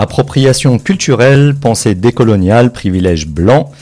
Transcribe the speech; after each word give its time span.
Appropriation 0.00 0.78
culturelle, 0.78 1.56
pensée 1.60 1.96
décoloniale, 1.96 2.72
privilège 2.72 3.26
blanc. 3.26 3.72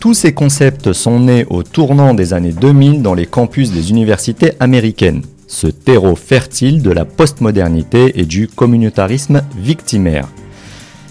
Tous 0.00 0.14
ces 0.14 0.34
concepts 0.34 0.92
sont 0.92 1.20
nés 1.20 1.46
au 1.48 1.62
tournant 1.62 2.12
des 2.12 2.34
années 2.34 2.50
2000 2.50 3.02
dans 3.02 3.14
les 3.14 3.26
campus 3.26 3.70
des 3.70 3.90
universités 3.90 4.54
américaines, 4.58 5.22
ce 5.46 5.68
terreau 5.68 6.16
fertile 6.16 6.82
de 6.82 6.90
la 6.90 7.04
postmodernité 7.04 8.18
et 8.18 8.24
du 8.24 8.48
communautarisme 8.48 9.42
victimaire. 9.56 10.26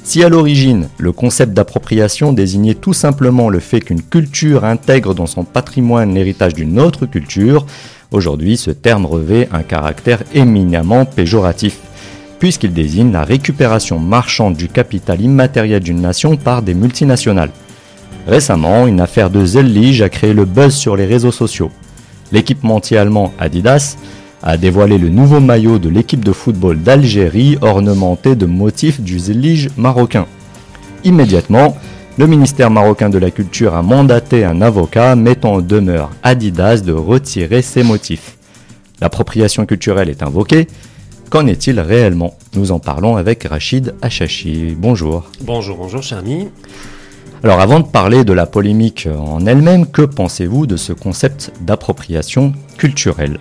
Si 0.04 0.26
à 0.26 0.28
l'origine, 0.28 0.90
le 0.98 1.14
concept 1.14 1.54
d'appropriation 1.54 2.34
désignait 2.34 2.74
tout 2.74 2.92
simplement 2.94 3.48
le 3.48 3.62
fait 3.62 3.80
qu'une 3.80 4.02
culture 4.02 4.66
intègre 4.66 5.16
dans 5.16 5.28
son 5.28 5.46
patrimoine 5.46 6.14
l'héritage 6.14 6.54
d'une 6.54 6.82
autre 6.82 7.06
culture, 7.06 7.66
aujourd'hui 8.12 8.58
ce 8.58 8.72
terme 8.72 9.06
revêt 9.06 9.48
un 9.54 9.64
caractère 9.64 10.22
éminemment 10.34 11.06
péjoratif 11.06 11.78
puisqu'il 12.40 12.74
désigne 12.74 13.12
la 13.12 13.24
récupération 13.24 14.00
marchande 14.00 14.56
du 14.56 14.68
capital 14.68 15.22
immatériel 15.22 15.82
d'une 15.82 16.02
nation 16.02 16.38
par 16.38 16.62
des 16.62 16.74
multinationales. 16.74 17.52
Récemment, 18.28 18.88
une 18.88 19.02
affaire 19.02 19.30
de 19.30 19.46
Zellige 19.46 20.02
a 20.02 20.10
créé 20.10 20.34
le 20.34 20.46
buzz 20.46 20.74
sur 20.74 20.96
les 20.96 21.06
réseaux 21.06 21.32
sociaux. 21.32 21.72
L'équipementier 22.32 22.98
allemand 22.98 23.34
Adidas 23.40 23.98
a 24.42 24.56
dévoilé 24.58 24.98
le 24.98 25.10
nouveau 25.10 25.40
maillot 25.40 25.80
de 25.80 25.90
l'équipe 25.90 26.24
de 26.24 26.32
football 26.32 26.80
d'Algérie 26.82 27.58
ornementé 27.62 28.36
de 28.36 28.46
motifs 28.46 29.02
du 29.02 29.20
Zellige 29.20 29.70
marocain. 29.78 30.26
Immédiatement, 31.04 31.76
le 32.18 32.28
ministère 32.28 32.70
marocain 32.70 33.10
de 33.10 33.18
la 33.18 33.32
Culture 33.32 33.76
a 33.76 33.82
mandaté 33.82 34.46
un 34.46 34.62
avocat 34.62 35.16
mettant 35.16 35.56
en 35.56 35.62
demeure 35.62 36.12
Adidas 36.24 36.82
de 36.82 36.94
retirer 36.94 37.62
ces 37.62 37.84
motifs. 37.84 38.38
L'appropriation 39.02 39.66
culturelle 39.66 40.10
est 40.10 40.24
invoquée, 40.24 40.68
Qu'en 41.30 41.46
est-il 41.46 41.80
réellement? 41.80 42.34
Nous 42.56 42.72
en 42.72 42.80
parlons 42.80 43.16
avec 43.16 43.44
Rachid 43.44 43.94
Achachi. 44.02 44.76
Bonjour. 44.76 45.30
Bonjour, 45.42 45.78
bonjour 45.78 46.02
cher 46.02 46.18
ami. 46.18 46.50
Alors 47.44 47.60
avant 47.60 47.80
de 47.80 47.86
parler 47.86 48.24
de 48.24 48.34
la 48.34 48.48
polémique 48.48 49.08
en 49.08 49.46
elle-même, 49.46 49.86
que 49.86 50.02
pensez-vous 50.02 50.66
de 50.66 50.76
ce 50.76 50.92
concept 50.92 51.52
d'appropriation 51.62 52.54
culturelle? 52.80 53.40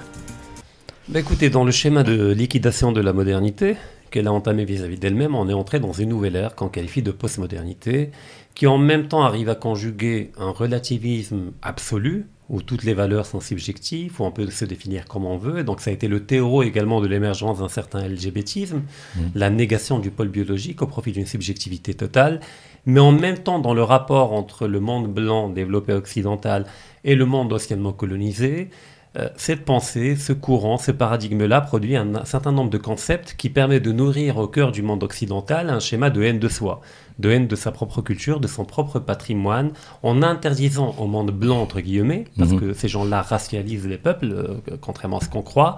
Bah 1.09 1.21
Écoutez, 1.21 1.49
dans 1.49 1.65
le 1.65 1.71
schéma 1.71 2.03
de 2.03 2.31
liquidation 2.31 2.93
de 2.93 3.01
la 3.01 3.15
modernité 3.15 3.77
qu'elle 4.11 4.27
a 4.27 4.33
entamé 4.33 4.67
vis-à-vis 4.67 4.99
d'elle-même, 4.99 5.35
on 5.35 5.49
est 5.49 5.55
entré 5.55 5.81
dans 5.81 5.93
une 5.93 6.11
nouvelle 6.11 6.37
ère 6.37 6.55
qu'on 6.55 6.69
qualifie 6.69 7.03
de 7.03 7.11
postmodernité, 7.11 8.11
qui 8.55 8.67
en 8.67 8.77
même 8.77 9.09
temps 9.09 9.23
arrive 9.23 9.49
à 9.49 9.55
conjuguer 9.55 10.31
un 10.39 10.51
relativisme 10.51 11.53
absolu, 11.63 12.27
où 12.49 12.63
toutes 12.63 12.85
les 12.85 12.95
valeurs 12.95 13.27
sont 13.27 13.41
subjectives, 13.41 14.21
où 14.21 14.25
on 14.25 14.31
peut 14.31 14.49
se 14.51 14.65
définir 14.65 15.07
comme 15.07 15.27
on 15.27 15.37
veut. 15.37 15.65
donc 15.65 15.81
ça 15.81 15.91
a 15.91 15.93
été 15.93 16.09
le 16.09 16.25
terreau 16.25 16.63
également 16.63 17.01
de 17.01 17.07
l'émergence 17.07 17.59
d'un 17.59 17.69
certain 17.69 18.07
LGBTisme, 18.07 18.79
mmh. 18.79 19.21
la 19.35 19.51
négation 19.51 19.99
du 19.99 20.11
pôle 20.11 20.29
biologique 20.29 20.81
au 20.83 20.87
profit 20.87 21.13
d'une 21.13 21.27
subjectivité 21.27 21.95
totale. 21.95 22.41
Mais 22.87 23.01
en 23.01 23.13
même 23.13 23.39
temps, 23.39 23.59
dans 23.59 23.75
le 23.75 23.83
rapport 23.83 24.33
entre 24.33 24.67
le 24.67 24.81
monde 24.81 25.13
blanc 25.13 25.51
développé 25.51 25.93
occidental 25.93 26.65
et 27.05 27.15
le 27.15 27.27
monde 27.27 27.53
anciennement 27.53 27.93
colonisé, 27.93 28.71
euh, 29.17 29.29
cette 29.37 29.65
pensée, 29.65 30.17
ce 30.17 30.33
courant, 30.33 30.79
ce 30.79 30.91
paradigme-là 30.91 31.61
produit 31.61 31.97
un, 31.97 32.25
certain 32.25 32.53
nombre 32.53 32.71
de 32.71 32.79
concepts 32.79 33.35
qui 33.37 33.49
permettent 33.49 33.85
de 33.85 33.93
nourrir 33.93 34.37
au 34.37 34.49
cœur 34.49 34.71
du 34.71 34.83
monde 34.83 35.03
occidental 35.03 35.71
un 35.71 35.81
schéma 35.81 36.11
de 36.11 36.23
haine 36.23 36.39
de 36.39 36.49
soi 36.49 36.81
de 37.19 37.31
haine 37.31 37.47
de 37.47 37.57
sa 37.57 37.73
propre 37.73 38.03
culture, 38.03 38.41
de 38.41 38.47
son 38.47 38.65
propre 38.65 38.99
patrimoine, 38.99 39.73
en 40.03 40.23
interdisant 40.23 40.95
au 40.99 41.07
monde 41.07 41.31
blanc, 41.31 41.61
entre 41.61 41.81
guillemets, 41.81 42.25
parce 42.39 42.51
mhm. 42.51 42.61
que 42.61 42.73
ces 42.75 42.89
gens-là 42.89 43.23
racialisent 43.23 43.87
les 43.87 43.99
peuples, 43.99 44.33
euh, 44.33 44.77
contrairement 44.81 45.19
à 45.19 45.25
ce 45.25 45.29
qu'on 45.29 45.43
croit, 45.43 45.77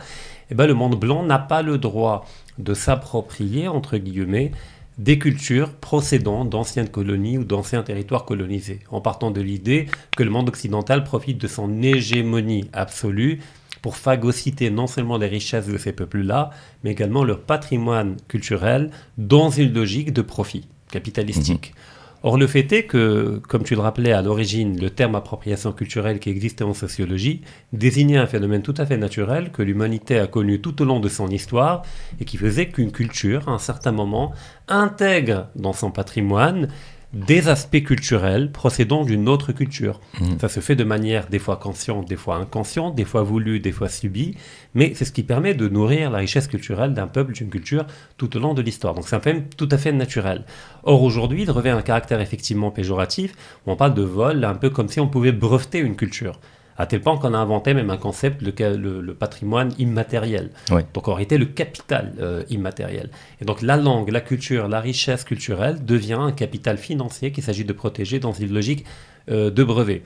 eh 0.51 0.55
ben, 0.55 0.67
le 0.67 0.75
monde 0.75 0.99
blanc 0.99 1.23
n'a 1.23 1.39
pas 1.39 1.63
le 1.63 1.79
droit 1.79 2.27
de 2.59 2.75
s'approprier, 2.75 3.69
entre 3.69 3.97
guillemets, 3.97 4.53
des 4.99 5.19
cultures 5.19 5.71
procédant 5.73 6.45
d'anciennes 6.45 6.91
colonies 6.91 7.39
ou 7.39 7.45
d'anciens 7.45 7.83
territoires 7.83 8.27
colonisés, 8.27 8.81
en 8.91 9.01
partant 9.01 9.31
de 9.31 9.41
l'idée 9.41 9.87
que 10.15 10.23
le 10.23 10.31
monde 10.31 10.49
occidental 10.49 11.05
profite 11.05 11.39
de 11.39 11.49
son 11.49 11.83
hégémonie 11.83 12.69
absolue 12.75 13.41
pour 13.81 13.97
phagocyter 13.97 14.69
non 14.69 14.87
seulement 14.87 15.17
les 15.17 15.27
richesses 15.27 15.67
de 15.67 15.79
ces 15.79 15.93
peuples-là, 15.93 16.51
mais 16.85 16.91
également 16.91 17.25
leur 17.25 17.41
patrimoine 17.41 18.17
culturel 18.29 18.91
dans 19.17 19.49
une 19.49 19.73
logique 19.73 20.13
de 20.13 20.21
profit 20.21 20.69
Mhm. 20.95 21.75
Or, 22.23 22.37
le 22.37 22.47
fait 22.47 22.71
est 22.73 22.83
que, 22.85 23.41
comme 23.49 23.63
tu 23.63 23.75
le 23.75 23.81
rappelais 23.81 24.13
à 24.13 24.21
l'origine, 24.21 24.79
le 24.79 24.91
terme 24.91 25.15
appropriation 25.15 25.73
culturelle 25.73 26.19
qui 26.19 26.29
existait 26.29 26.65
en 26.65 26.75
sociologie 26.75 27.41
désignait 27.73 28.19
un 28.19 28.27
phénomène 28.27 28.61
tout 28.61 28.75
à 28.77 28.85
fait 28.85 28.99
naturel 28.99 29.51
que 29.53 29.63
l'humanité 29.63 30.19
a 30.19 30.27
connu 30.27 30.61
tout 30.61 30.83
au 30.83 30.85
long 30.85 31.01
de 31.01 31.09
son 31.09 31.29
histoire 31.29 31.83
et 32.21 32.27
qui 32.27 32.37
faisait 32.37 32.69
qu'une 32.69 32.93
culture, 32.93 33.49
à 33.49 33.53
un 33.53 33.59
certain 33.59 33.93
moment, 33.93 34.33
intègre 34.69 35.47
dans 35.57 35.73
son 35.73 35.91
patrimoine 35.91 36.69
des 37.13 37.49
aspects 37.49 37.83
culturels 37.83 38.53
procédant 38.53 39.05
d'une 39.05 39.29
autre 39.29 39.53
culture. 39.53 40.01
Mmh. 40.21 40.39
Ça 40.41 40.49
se 40.49 40.61
fait 40.61 40.77
de 40.77 40.85
manière 40.85 41.27
des 41.27 41.41
fois 41.41 41.57
consciente, 41.57 42.09
des 42.09 42.17
fois 42.17 42.37
inconsciente, 42.37 42.95
des 42.95 43.05
fois 43.05 43.23
voulue, 43.23 43.59
des 43.59 43.73
fois 43.73 43.89
subie, 43.89 44.37
mais 44.75 44.93
c'est 44.95 45.05
ce 45.05 45.13
qui 45.13 45.25
permet 45.25 45.55
de 45.55 45.69
nourrir 45.69 46.11
la 46.11 46.19
richesse 46.19 46.47
culturelle 46.47 46.95
d'un 46.95 47.09
peuple, 47.09 47.33
d'une 47.33 47.51
culture 47.51 47.85
tout 48.17 48.37
au 48.37 48.41
long 48.41 48.55
de 48.55 48.63
l'histoire. 48.63 48.95
Donc 48.95 49.09
c'est 49.09 49.17
un 49.17 49.21
fait 49.21 49.43
tout 49.57 49.69
à 49.73 49.79
fait 49.79 49.93
naturel. 49.93 50.45
Or 50.85 51.03
aujourd'hui, 51.03 51.43
il 51.43 51.51
revêt 51.51 51.71
un 51.71 51.83
caractère 51.83 52.21
effectivement 52.21 52.71
péjoratif, 52.71 53.35
où 53.67 53.73
on 53.73 53.77
parle 53.77 53.95
de 53.95 54.03
vol, 54.03 54.45
un 54.45 54.55
peu 54.55 54.71
comme 54.71 54.89
si 54.89 55.01
on 55.01 55.09
pouvait 55.09 55.33
breveter 55.33 55.79
une 55.79 55.97
culture 55.97 56.39
à 56.81 56.87
tel 56.87 57.03
point 57.03 57.19
qu'on 57.19 57.35
a 57.35 57.39
inventé 57.39 57.75
même 57.75 57.91
un 57.91 57.99
concept, 57.99 58.41
le, 58.41 59.01
le, 59.03 59.15
patrimoine 59.15 59.71
immatériel. 59.79 60.51
Donc 60.95 61.09
en 61.09 61.13
réalité, 61.13 61.37
le 61.37 61.45
capital 61.45 62.15
euh, 62.21 62.43
immatériel. 62.49 63.11
Et 63.43 63.45
donc 63.45 63.61
la 63.61 63.77
langue, 63.77 64.09
la 64.09 64.23
culture, 64.23 64.67
la 64.67 64.81
richesse 64.81 65.25
culturelle 65.25 65.85
devient 65.85 66.19
un 66.19 66.33
capital 66.33 66.79
financier 66.79 67.33
qu'il 67.33 67.45
s'agit 67.45 67.67
de 67.67 67.75
protéger 67.75 68.19
dans 68.19 68.33
une 68.33 68.55
logique 68.55 68.87
euh, 69.31 69.51
de 69.51 69.63
brevet. 69.63 70.03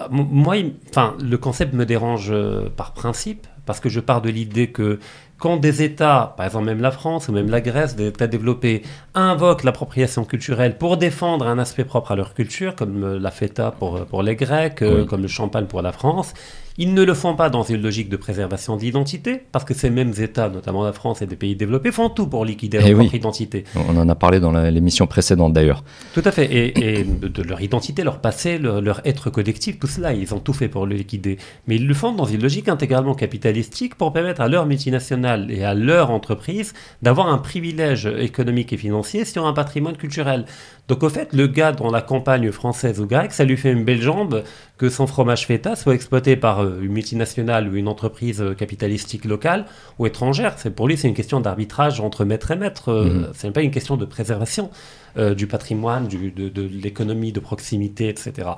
Euh, 0.00 0.06
moi, 0.10 0.56
enfin, 0.88 1.18
le 1.22 1.36
concept 1.36 1.74
me 1.74 1.84
dérange 1.84 2.32
par 2.76 2.94
principe, 2.94 3.46
parce 3.66 3.78
que 3.78 3.90
je 3.90 4.00
pars 4.00 4.22
de 4.22 4.30
l'idée 4.30 4.68
que 4.68 5.00
quand 5.40 5.56
des 5.56 5.82
États, 5.82 6.34
par 6.36 6.46
exemple 6.46 6.66
même 6.66 6.80
la 6.80 6.92
France 6.92 7.28
ou 7.28 7.32
même 7.32 7.50
la 7.50 7.60
Grèce, 7.60 7.96
des 7.96 8.08
États 8.08 8.28
développés, 8.28 8.82
invoquent 9.14 9.64
l'appropriation 9.64 10.24
culturelle 10.24 10.78
pour 10.78 10.96
défendre 10.96 11.46
un 11.46 11.58
aspect 11.58 11.84
propre 11.84 12.12
à 12.12 12.16
leur 12.16 12.34
culture, 12.34 12.76
comme 12.76 13.16
la 13.16 13.30
feta 13.30 13.72
pour, 13.72 14.04
pour 14.06 14.22
les 14.22 14.36
Grecs, 14.36 14.84
comme 15.08 15.22
le 15.22 15.28
champagne 15.28 15.66
pour 15.66 15.82
la 15.82 15.92
France, 15.92 16.34
ils 16.78 16.94
ne 16.94 17.02
le 17.02 17.14
font 17.14 17.34
pas 17.34 17.50
dans 17.50 17.62
une 17.62 17.82
logique 17.82 18.08
de 18.08 18.16
préservation 18.16 18.76
d'identité, 18.76 19.42
parce 19.52 19.64
que 19.64 19.74
ces 19.74 19.90
mêmes 19.90 20.12
États, 20.18 20.48
notamment 20.48 20.84
la 20.84 20.92
France 20.92 21.22
et 21.22 21.26
des 21.26 21.36
pays 21.36 21.56
développés, 21.56 21.92
font 21.92 22.08
tout 22.08 22.26
pour 22.26 22.44
liquider 22.44 22.78
leur 22.78 22.86
eh 22.88 22.94
propre 22.94 23.14
identité. 23.14 23.64
On 23.88 23.96
en 23.96 24.08
a 24.08 24.14
parlé 24.14 24.40
dans 24.40 24.52
l'émission 24.52 25.06
précédente 25.06 25.52
d'ailleurs. 25.52 25.84
Tout 26.14 26.22
à 26.24 26.30
fait. 26.30 26.48
Et, 26.50 27.04
de 27.04 27.42
leur 27.42 27.60
identité, 27.60 28.02
leur 28.02 28.20
passé, 28.20 28.58
leur, 28.58 29.00
être 29.04 29.30
collectif, 29.30 29.78
tout 29.78 29.86
cela, 29.86 30.12
ils 30.12 30.34
ont 30.34 30.38
tout 30.38 30.52
fait 30.52 30.68
pour 30.68 30.86
le 30.86 30.94
liquider. 30.94 31.38
Mais 31.66 31.76
ils 31.76 31.86
le 31.86 31.94
font 31.94 32.12
dans 32.12 32.24
une 32.24 32.42
logique 32.42 32.68
intégralement 32.68 33.14
capitalistique 33.14 33.94
pour 33.94 34.12
permettre 34.12 34.40
à 34.40 34.48
leurs 34.48 34.66
multinationales 34.66 35.50
et 35.50 35.64
à 35.64 35.74
leurs 35.74 36.10
entreprises 36.10 36.72
d'avoir 37.02 37.28
un 37.28 37.38
privilège 37.38 38.06
économique 38.06 38.72
et 38.72 38.76
financier 38.76 39.24
sur 39.24 39.46
un 39.46 39.52
patrimoine 39.52 39.96
culturel. 39.96 40.44
Donc 40.90 41.04
au 41.04 41.08
fait, 41.08 41.32
le 41.32 41.46
gars 41.46 41.70
dans 41.70 41.92
la 41.92 42.02
campagne 42.02 42.50
française 42.50 43.00
ou 43.00 43.06
grecque, 43.06 43.30
ça 43.30 43.44
lui 43.44 43.56
fait 43.56 43.70
une 43.70 43.84
belle 43.84 44.02
jambe 44.02 44.42
que 44.76 44.88
son 44.88 45.06
fromage 45.06 45.46
feta 45.46 45.76
soit 45.76 45.94
exploité 45.94 46.34
par 46.34 46.64
euh, 46.64 46.80
une 46.82 46.90
multinationale 46.90 47.68
ou 47.68 47.76
une 47.76 47.86
entreprise 47.86 48.42
euh, 48.42 48.54
capitalistique 48.54 49.24
locale 49.24 49.66
ou 50.00 50.06
étrangère. 50.06 50.54
C'est 50.56 50.74
pour 50.74 50.88
lui, 50.88 50.96
c'est 50.96 51.06
une 51.06 51.14
question 51.14 51.38
d'arbitrage 51.38 52.00
entre 52.00 52.24
maître 52.24 52.50
et 52.50 52.56
maître. 52.56 52.88
Euh, 52.88 53.04
mhm. 53.04 53.28
Ce 53.34 53.46
n'est 53.46 53.52
pas 53.52 53.62
une 53.62 53.70
question 53.70 53.96
de 53.96 54.04
préservation. 54.04 54.68
Euh, 55.16 55.34
du 55.34 55.48
patrimoine, 55.48 56.06
de, 56.06 56.68
l'économie 56.72 57.32
de 57.32 57.40
proximité, 57.40 58.08
etc. 58.08 58.48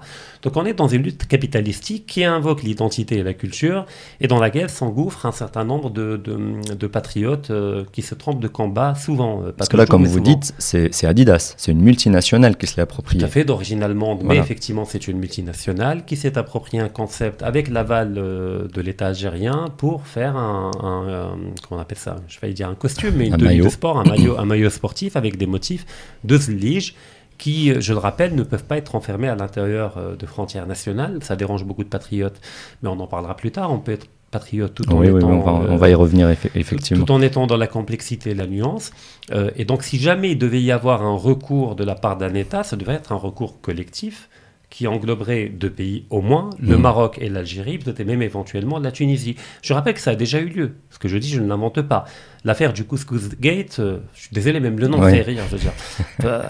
Donc 0.43 0.57
on 0.57 0.67
est 0.67 0.75
dans 0.75 0.87
une 0.87 1.03
lutte 1.03 1.27
capitalistique 1.27 2.05
qui 2.07 2.25
invoque 2.25 2.63
l'identité 2.63 3.19
et 3.19 3.23
la 3.23 3.33
culture 3.33 3.87
et 4.21 4.27
dans 4.27 4.39
laquelle 4.39 4.69
s'engouffrent 4.69 5.25
un 5.25 5.33
certain 5.33 5.65
nombre 5.65 5.89
de, 5.89 6.87
patriotes 6.89 7.51
euh, 7.51 7.85
qui 7.93 8.03
se 8.03 8.15
trompent 8.15 8.41
de 8.41 8.49
combat 8.49 8.95
souvent. 8.95 9.43
Euh, 9.43 9.53
Parce 9.57 9.71
que 9.71 9.79
là, 9.79 9.87
comme 9.87 10.05
vous 10.05 10.21
dites, 10.21 10.55
c'est 10.59 11.07
Adidas, 11.07 11.55
c'est 11.57 11.73
une 11.73 11.81
multinationale 11.81 12.59
qui 12.59 12.67
se 12.67 12.77
l'est 12.77 12.83
appropriée. 12.83 13.21
Tout 13.21 13.27
à 13.27 13.29
fait, 13.29 13.45
d'origine 13.45 13.83
allemande, 13.83 14.23
mais 14.23 14.37
effectivement 14.37 14.85
c'est 14.85 15.09
une 15.09 15.19
multinationale 15.19 16.05
qui 16.05 16.17
s'est 16.17 16.37
approprié 16.37 16.83
un 16.83 16.91
concept 16.91 17.43
avec 17.43 17.69
l'aval 17.69 18.13
de 18.15 18.81
l'État 18.83 19.07
algérien 19.07 19.69
pour 19.79 20.07
faire 20.07 20.37
un, 20.37 20.71
comment 21.67 21.79
on 21.79 21.79
appelle 21.79 21.99
ça? 21.99 22.17
Je 22.29 22.39
vais 22.41 22.53
dire 22.53 22.69
un 22.69 22.75
costume, 22.75 23.15
mais 23.17 23.29
une 23.29 23.39
tenue 23.39 23.63
de 23.63 23.69
sport, 23.71 23.99
un 23.99 24.05
maillot, 24.05 24.39
un 24.39 24.45
maillot 24.45 24.69
sportif 24.69 25.17
avec 25.17 25.39
des 25.39 25.47
motifs 25.47 25.87
de 26.25 26.42
Lige 26.49 26.95
qui, 27.43 27.73
euh, 27.73 27.81
je 27.81 27.93
le 27.93 27.99
rappelle, 27.99 28.37
ne 28.37 28.45
peuvent 28.45 28.65
pas 28.65 28.77
être 28.77 28.95
enfermés 28.95 29.29
à 29.29 29.35
l'intérieur 29.35 29.97
euh, 29.97 30.15
de 30.15 30.27
frontières 30.27 30.67
nationales. 30.67 31.19
Ça 31.23 31.35
dérange 31.35 31.65
beaucoup 31.65 31.83
de 31.83 31.89
patriotes, 31.89 32.41
mais 32.83 32.89
on 32.89 33.01
en 33.01 33.09
parlera 33.09 33.37
plus 33.37 33.51
tard. 33.51 33.73
On 33.73 33.79
peut 33.79 33.93
être 33.93 34.07
patriote 34.31 34.75
tout 34.75 34.91
en 34.93 35.03
étant... 35.03 35.29
on, 35.29 35.77
va, 35.77 35.91
y 35.91 35.95
revenir 35.95 36.31
effectivement. 36.31 37.05
Tout 37.05 37.13
en 37.13 37.21
étant 37.21 37.47
dans 37.47 37.57
la 37.57 37.67
complexité 37.67 38.31
et 38.31 38.35
la 38.35 38.47
nuance. 38.47 38.93
Euh, 39.33 39.51
et 39.57 39.65
donc 39.65 39.83
si 39.83 39.99
jamais 39.99 40.31
il 40.31 40.39
devait 40.39 40.63
y 40.63 40.73
avoir 40.73 41.03
un 41.03 41.17
recours 41.17 41.75
de 41.75 41.85
la 41.85 41.95
part 41.95 42.17
d'un 42.17 42.33
État, 42.35 42.63
ça 42.63 42.77
devrait 42.77 42.95
être 42.95 43.13
un 43.13 43.17
recours 43.17 43.61
collectif 43.61 44.29
qui 44.73 44.87
engloberait 44.87 45.51
deux 45.51 45.69
pays 45.69 46.07
au 46.09 46.23
moins, 46.23 46.49
le 46.59 46.77
Mhm. 46.77 46.81
Maroc 46.83 47.19
et 47.21 47.29
l'Algérie, 47.29 47.77
peut-être 47.77 48.07
même 48.07 48.23
éventuellement 48.23 48.79
la 48.79 48.91
Tunisie. 48.91 49.37
Je 49.61 49.75
rappelle 49.75 49.93
que 49.93 50.01
ça 50.01 50.13
a 50.13 50.15
déjà 50.15 50.41
eu 50.41 50.47
lieu. 50.47 50.73
Ce 50.89 50.99
que 50.99 51.09
je 51.09 51.19
dis, 51.19 51.29
je 51.29 51.41
ne 51.41 51.47
l'invente 51.47 51.83
pas. 51.83 52.07
L'affaire 52.45 52.73
du 52.73 52.85
Couscous 52.85 53.39
Gate, 53.39 53.77
euh, 53.81 53.99
je 54.15 54.21
suis 54.23 54.31
désolé, 54.33 54.61
même 54.61 54.79
le 54.79 54.89
nom 54.89 54.99
Ouais. 54.99 55.13
fait 55.17 55.21
rire, 55.23 55.43
je 55.51 55.57
veux 55.57 55.61
dire. 55.61 55.73
Euh, 56.25 56.43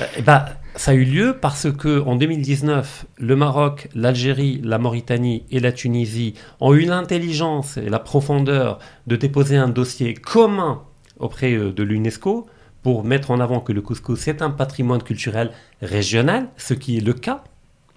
euh, 0.00 0.06
eh 0.16 0.22
ben, 0.22 0.46
ça 0.76 0.92
a 0.92 0.94
eu 0.94 1.04
lieu 1.04 1.36
parce 1.38 1.70
que 1.70 2.00
en 2.00 2.16
2019, 2.16 3.04
le 3.18 3.36
Maroc, 3.36 3.88
l'Algérie, 3.94 4.60
la 4.64 4.78
Mauritanie 4.78 5.42
et 5.50 5.60
la 5.60 5.72
Tunisie 5.72 6.32
ont 6.60 6.72
eu 6.72 6.86
l'intelligence 6.86 7.76
et 7.76 7.90
la 7.90 7.98
profondeur 7.98 8.78
de 9.06 9.16
déposer 9.16 9.56
un 9.58 9.68
dossier 9.68 10.14
commun 10.14 10.82
auprès 11.18 11.52
de 11.52 11.82
l'UNESCO 11.82 12.46
pour 12.82 13.04
mettre 13.04 13.30
en 13.32 13.40
avant 13.40 13.60
que 13.60 13.72
le 13.72 13.82
couscous 13.82 14.18
c'est 14.20 14.40
un 14.40 14.50
patrimoine 14.50 15.02
culturel 15.02 15.50
régional, 15.82 16.48
ce 16.56 16.72
qui 16.74 16.96
est 16.96 17.00
le 17.00 17.12
cas. 17.12 17.42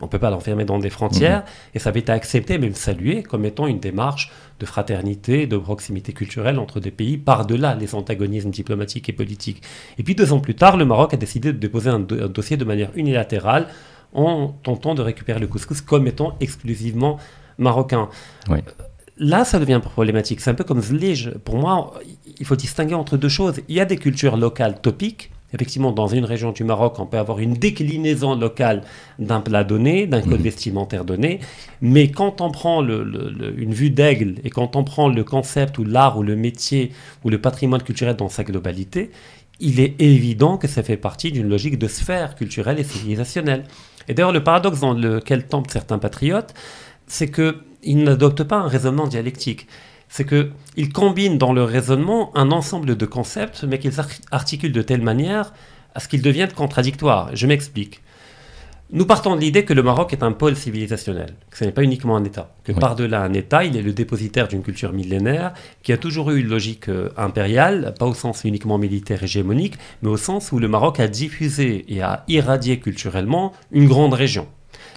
On 0.01 0.05
ne 0.05 0.09
peut 0.09 0.19
pas 0.19 0.29
l'enfermer 0.31 0.65
dans 0.65 0.79
des 0.79 0.89
frontières, 0.89 1.43
et 1.73 1.79
ça 1.79 1.89
avait 1.89 1.99
été 2.01 2.11
accepté, 2.11 2.57
même 2.57 2.73
salué, 2.73 3.23
comme 3.23 3.45
étant 3.45 3.67
une 3.67 3.79
démarche 3.79 4.31
de 4.59 4.65
fraternité, 4.65 5.47
de 5.47 5.57
proximité 5.57 6.11
culturelle 6.13 6.59
entre 6.59 6.79
des 6.79 6.91
pays, 6.91 7.17
par-delà 7.17 7.75
les 7.75 7.93
antagonismes 7.95 8.49
diplomatiques 8.49 9.09
et 9.09 9.13
politiques. 9.13 9.61
Et 9.97 10.03
puis 10.03 10.15
deux 10.15 10.33
ans 10.33 10.39
plus 10.39 10.55
tard, 10.55 10.75
le 10.77 10.85
Maroc 10.85 11.13
a 11.13 11.17
décidé 11.17 11.53
de 11.53 11.57
déposer 11.57 11.89
un, 11.89 11.99
do- 11.99 12.23
un 12.23 12.27
dossier 12.27 12.57
de 12.57 12.65
manière 12.65 12.89
unilatérale 12.95 13.67
en 14.13 14.49
tentant 14.63 14.93
de 14.95 15.01
récupérer 15.01 15.39
le 15.39 15.47
couscous 15.47 15.81
comme 15.81 16.07
étant 16.07 16.35
exclusivement 16.39 17.17
marocain. 17.57 18.09
Oui. 18.49 18.59
Là, 19.17 19.45
ça 19.45 19.59
devient 19.59 19.79
problématique. 19.83 20.41
C'est 20.41 20.49
un 20.49 20.55
peu 20.55 20.63
comme 20.63 20.81
Zlige. 20.81 21.31
Pour 21.45 21.57
moi, 21.57 21.93
il 22.39 22.45
faut 22.45 22.55
distinguer 22.55 22.95
entre 22.95 23.17
deux 23.17 23.29
choses. 23.29 23.61
Il 23.69 23.75
y 23.75 23.79
a 23.79 23.85
des 23.85 23.97
cultures 23.97 24.35
locales 24.35 24.81
topiques. 24.81 25.31
Effectivement, 25.53 25.91
dans 25.91 26.07
une 26.07 26.23
région 26.25 26.51
du 26.51 26.63
Maroc, 26.63 26.97
on 26.99 27.05
peut 27.05 27.17
avoir 27.17 27.39
une 27.39 27.53
déclinaison 27.53 28.35
locale 28.35 28.83
d'un 29.19 29.41
plat 29.41 29.63
donné, 29.63 30.07
d'un 30.07 30.21
code 30.21 30.39
Mhm. 30.39 30.43
vestimentaire 30.43 31.03
donné. 31.05 31.39
Mais 31.81 32.09
quand 32.09 32.39
on 32.41 32.51
prend 32.51 32.81
le- 32.81 33.03
le- 33.03 33.29
le- 33.29 33.59
une 33.61 33.73
vue 33.73 33.89
d'aigle 33.89 34.35
et 34.43 34.49
quand 34.49 34.75
on 34.75 34.83
prend 34.83 35.09
le 35.09 35.23
concept 35.23 35.77
ou 35.77 35.83
l'art 35.83 36.17
ou 36.17 36.23
le 36.23 36.35
métier 36.35 36.91
ou 37.23 37.29
le 37.29 37.39
patrimoine 37.41 37.83
culturel 37.83 38.15
dans 38.15 38.29
sa 38.29 38.43
globalité, 38.43 39.11
il 39.59 39.79
est 39.79 40.01
évident 40.01 40.57
que 40.57 40.67
ça 40.67 40.83
fait 40.83 40.97
partie 40.97 41.31
d'une 41.31 41.47
logique 41.49 41.77
de 41.77 41.87
sphère 41.87 42.35
culturelle 42.35 42.79
et 42.79 42.83
civilisationnelle. 42.83 43.65
Et 44.07 44.13
d'ailleurs, 44.13 44.31
le 44.31 44.43
paradoxe 44.43 44.79
dans 44.79 44.93
lequel 44.93 45.47
tombent 45.47 45.69
certains 45.69 45.99
patriotes, 45.99 46.53
c'est 47.07 47.29
qu'ils 47.29 48.03
n'adoptent 48.03 48.43
pas 48.43 48.57
un 48.57 48.67
raisonnement 48.67 49.05
dialectique. 49.07 49.67
C'est 50.13 50.25
qu'ils 50.27 50.91
combinent 50.91 51.37
dans 51.37 51.53
leur 51.53 51.69
raisonnement 51.69 52.31
un 52.35 52.51
ensemble 52.51 52.97
de 52.97 53.05
concepts, 53.05 53.63
mais 53.63 53.79
qu'ils 53.79 53.97
ar- 53.97 54.09
articulent 54.31 54.73
de 54.73 54.81
telle 54.81 55.01
manière 55.01 55.53
à 55.95 56.01
ce 56.01 56.09
qu'ils 56.09 56.21
deviennent 56.21 56.51
contradictoires. 56.51 57.29
Je 57.33 57.47
m'explique. 57.47 58.01
Nous 58.91 59.05
partons 59.05 59.37
de 59.37 59.39
l'idée 59.39 59.63
que 59.63 59.71
le 59.73 59.83
Maroc 59.83 60.11
est 60.11 60.21
un 60.21 60.33
pôle 60.33 60.57
civilisationnel, 60.57 61.33
que 61.49 61.57
ce 61.57 61.63
n'est 61.63 61.71
pas 61.71 61.83
uniquement 61.83 62.17
un 62.17 62.25
État, 62.25 62.53
que 62.65 62.73
Oui. 62.73 62.79
par-delà 62.81 63.21
un 63.21 63.31
État, 63.31 63.63
il 63.63 63.77
est 63.77 63.81
le 63.81 63.93
dépositaire 63.93 64.49
d'une 64.49 64.63
culture 64.63 64.91
millénaire 64.91 65.53
qui 65.81 65.93
a 65.93 65.97
toujours 65.97 66.29
eu 66.31 66.41
une 66.41 66.49
logique 66.49 66.89
euh, 66.89 67.07
impériale, 67.15 67.93
pas 67.97 68.05
au 68.05 68.13
sens 68.13 68.41
uniquement 68.43 68.77
militaire 68.77 69.23
hégémonique, 69.23 69.75
mais 70.01 70.09
au 70.09 70.17
sens 70.17 70.51
où 70.51 70.59
le 70.59 70.67
Maroc 70.67 70.99
a 70.99 71.07
diffusé 71.07 71.85
et 71.87 72.01
a 72.01 72.25
irradié 72.27 72.79
culturellement 72.81 73.53
une 73.71 73.87
grande 73.87 74.13
région. 74.13 74.45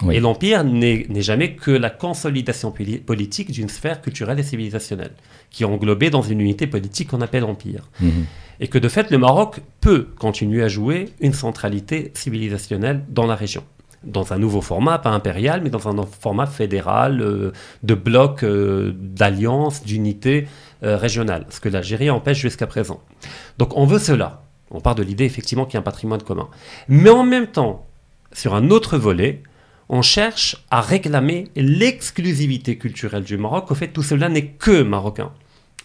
Oui. 0.03 0.15
Et 0.15 0.19
l'Empire 0.19 0.63
n'est 0.63 1.05
jamais 1.21 1.53
que 1.55 1.71
la 1.71 1.89
consolidation 1.89 2.71
poli- 2.71 2.97
politique 2.97 3.51
d'une 3.51 3.69
sphère 3.69 4.01
culturelle 4.01 4.39
et 4.39 4.43
civilisationnelle, 4.43 5.11
qui 5.49 5.63
est 5.63 5.65
englobée 5.65 6.09
dans 6.09 6.21
une 6.21 6.41
unité 6.41 6.67
politique 6.67 7.09
qu'on 7.09 7.21
appelle 7.21 7.43
Empire. 7.45 7.89
Mhm. 8.01 8.25
Et 8.59 8.67
que 8.67 8.77
de 8.77 8.87
fait, 8.89 9.11
le 9.11 9.17
Maroc 9.17 9.61
peut 9.81 10.07
continuer 10.19 10.63
à 10.63 10.67
jouer 10.67 11.09
une 11.19 11.33
centralité 11.33 12.11
civilisationnelle 12.13 13.03
dans 13.09 13.25
la 13.25 13.35
région. 13.35 13.63
Dans 14.03 14.33
un 14.33 14.37
nouveau 14.37 14.61
format, 14.61 14.99
pas 14.99 15.09
impérial, 15.09 15.61
mais 15.63 15.69
dans 15.69 15.87
un 15.87 16.05
format 16.05 16.45
fédéral, 16.45 17.21
euh, 17.21 17.51
de 17.83 17.95
bloc, 17.95 18.43
euh, 18.43 18.93
d'alliance, 18.95 19.83
d'unité 19.83 20.47
euh, 20.83 20.95
régionale, 20.95 21.47
ce 21.49 21.59
que 21.59 21.69
l'Algérie 21.69 22.09
empêche 22.09 22.37
jusqu'à 22.37 22.67
présent. 22.67 23.01
Donc 23.57 23.75
on 23.75 23.85
veut 23.85 23.99
cela. 23.99 24.43
On 24.71 24.79
part 24.79 24.95
de 24.95 25.03
l'idée 25.03 25.25
effectivement 25.25 25.65
qu'il 25.65 25.73
y 25.73 25.77
a 25.77 25.79
un 25.79 25.83
patrimoine 25.83 26.21
commun. 26.21 26.49
Mais 26.87 27.09
en 27.09 27.23
même 27.23 27.47
temps, 27.47 27.87
sur 28.31 28.53
un 28.53 28.69
autre 28.69 28.97
volet, 28.97 29.41
on 29.89 30.01
cherche 30.01 30.57
à 30.71 30.81
réclamer 30.81 31.45
l'exclusivité 31.55 32.77
culturelle 32.77 33.23
du 33.23 33.37
Maroc. 33.37 33.71
Au 33.71 33.75
fait, 33.75 33.89
tout 33.89 34.03
cela 34.03 34.29
n'est 34.29 34.47
que 34.47 34.81
marocain. 34.83 35.31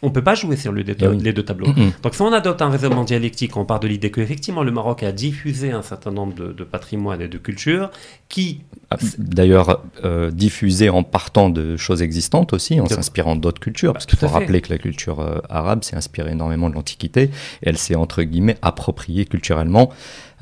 On 0.03 0.07
ne 0.07 0.13
peut 0.13 0.25
pas 0.25 0.35
jouer 0.35 0.57
sur 0.57 0.73
le 0.73 0.83
oui. 0.83 1.19
les 1.23 1.33
deux 1.35 1.43
tableaux. 1.43 1.75
Donc 2.03 2.15
si 2.15 2.23
on 2.23 2.33
adopte 2.33 2.63
un 2.63 2.71
raisonnement 2.71 3.05
dialectique, 3.05 3.59
on 3.59 3.67
part 3.67 3.81
de 3.81 3.87
l'idée 3.87 4.11
qu'effectivement 4.11 4.63
le 4.63 4.71
Maroc 4.71 5.03
a 5.03 5.13
diffusé 5.13 5.73
un 5.73 5.83
certain 5.83 6.11
nombre 6.11 6.35
de, 6.35 6.53
de 6.53 6.65
patrimoines 6.65 7.21
et 7.21 7.29
de 7.29 7.37
cultures 7.37 7.91
qui... 8.31 8.63
Ah, 8.91 8.97
D'ailleurs, 9.19 9.83
euh, 10.05 10.31
diffusé 10.31 10.89
en 10.89 11.03
partant 11.03 11.51
de 11.51 11.77
choses 11.77 12.01
existantes 12.01 12.55
aussi, 12.55 12.81
en 12.81 12.87
s'inspirant 12.87 13.37
d'autres 13.37 13.61
cultures, 13.61 13.93
Bah, 13.93 13.99
parce 13.99 14.07
qu'il 14.07 14.19
faut 14.19 14.29
rappeler 14.29 14.63
que 14.63 14.73
la 14.73 14.79
culture 14.79 15.21
euh, 15.21 15.39
arabe 15.51 15.85
s'est 15.85 15.97
inspirée 15.97 16.33
énormément 16.33 16.71
de 16.71 16.75
l'Antiquité, 16.77 17.25
et 17.25 17.31
elle 17.69 17.77
s'est, 17.77 17.95
entre 17.95 18.23
guillemets, 18.23 18.57
appropriée 18.63 19.27
culturellement 19.27 19.91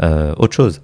euh, 0.01 0.35
autre 0.39 0.55
chose. 0.55 0.83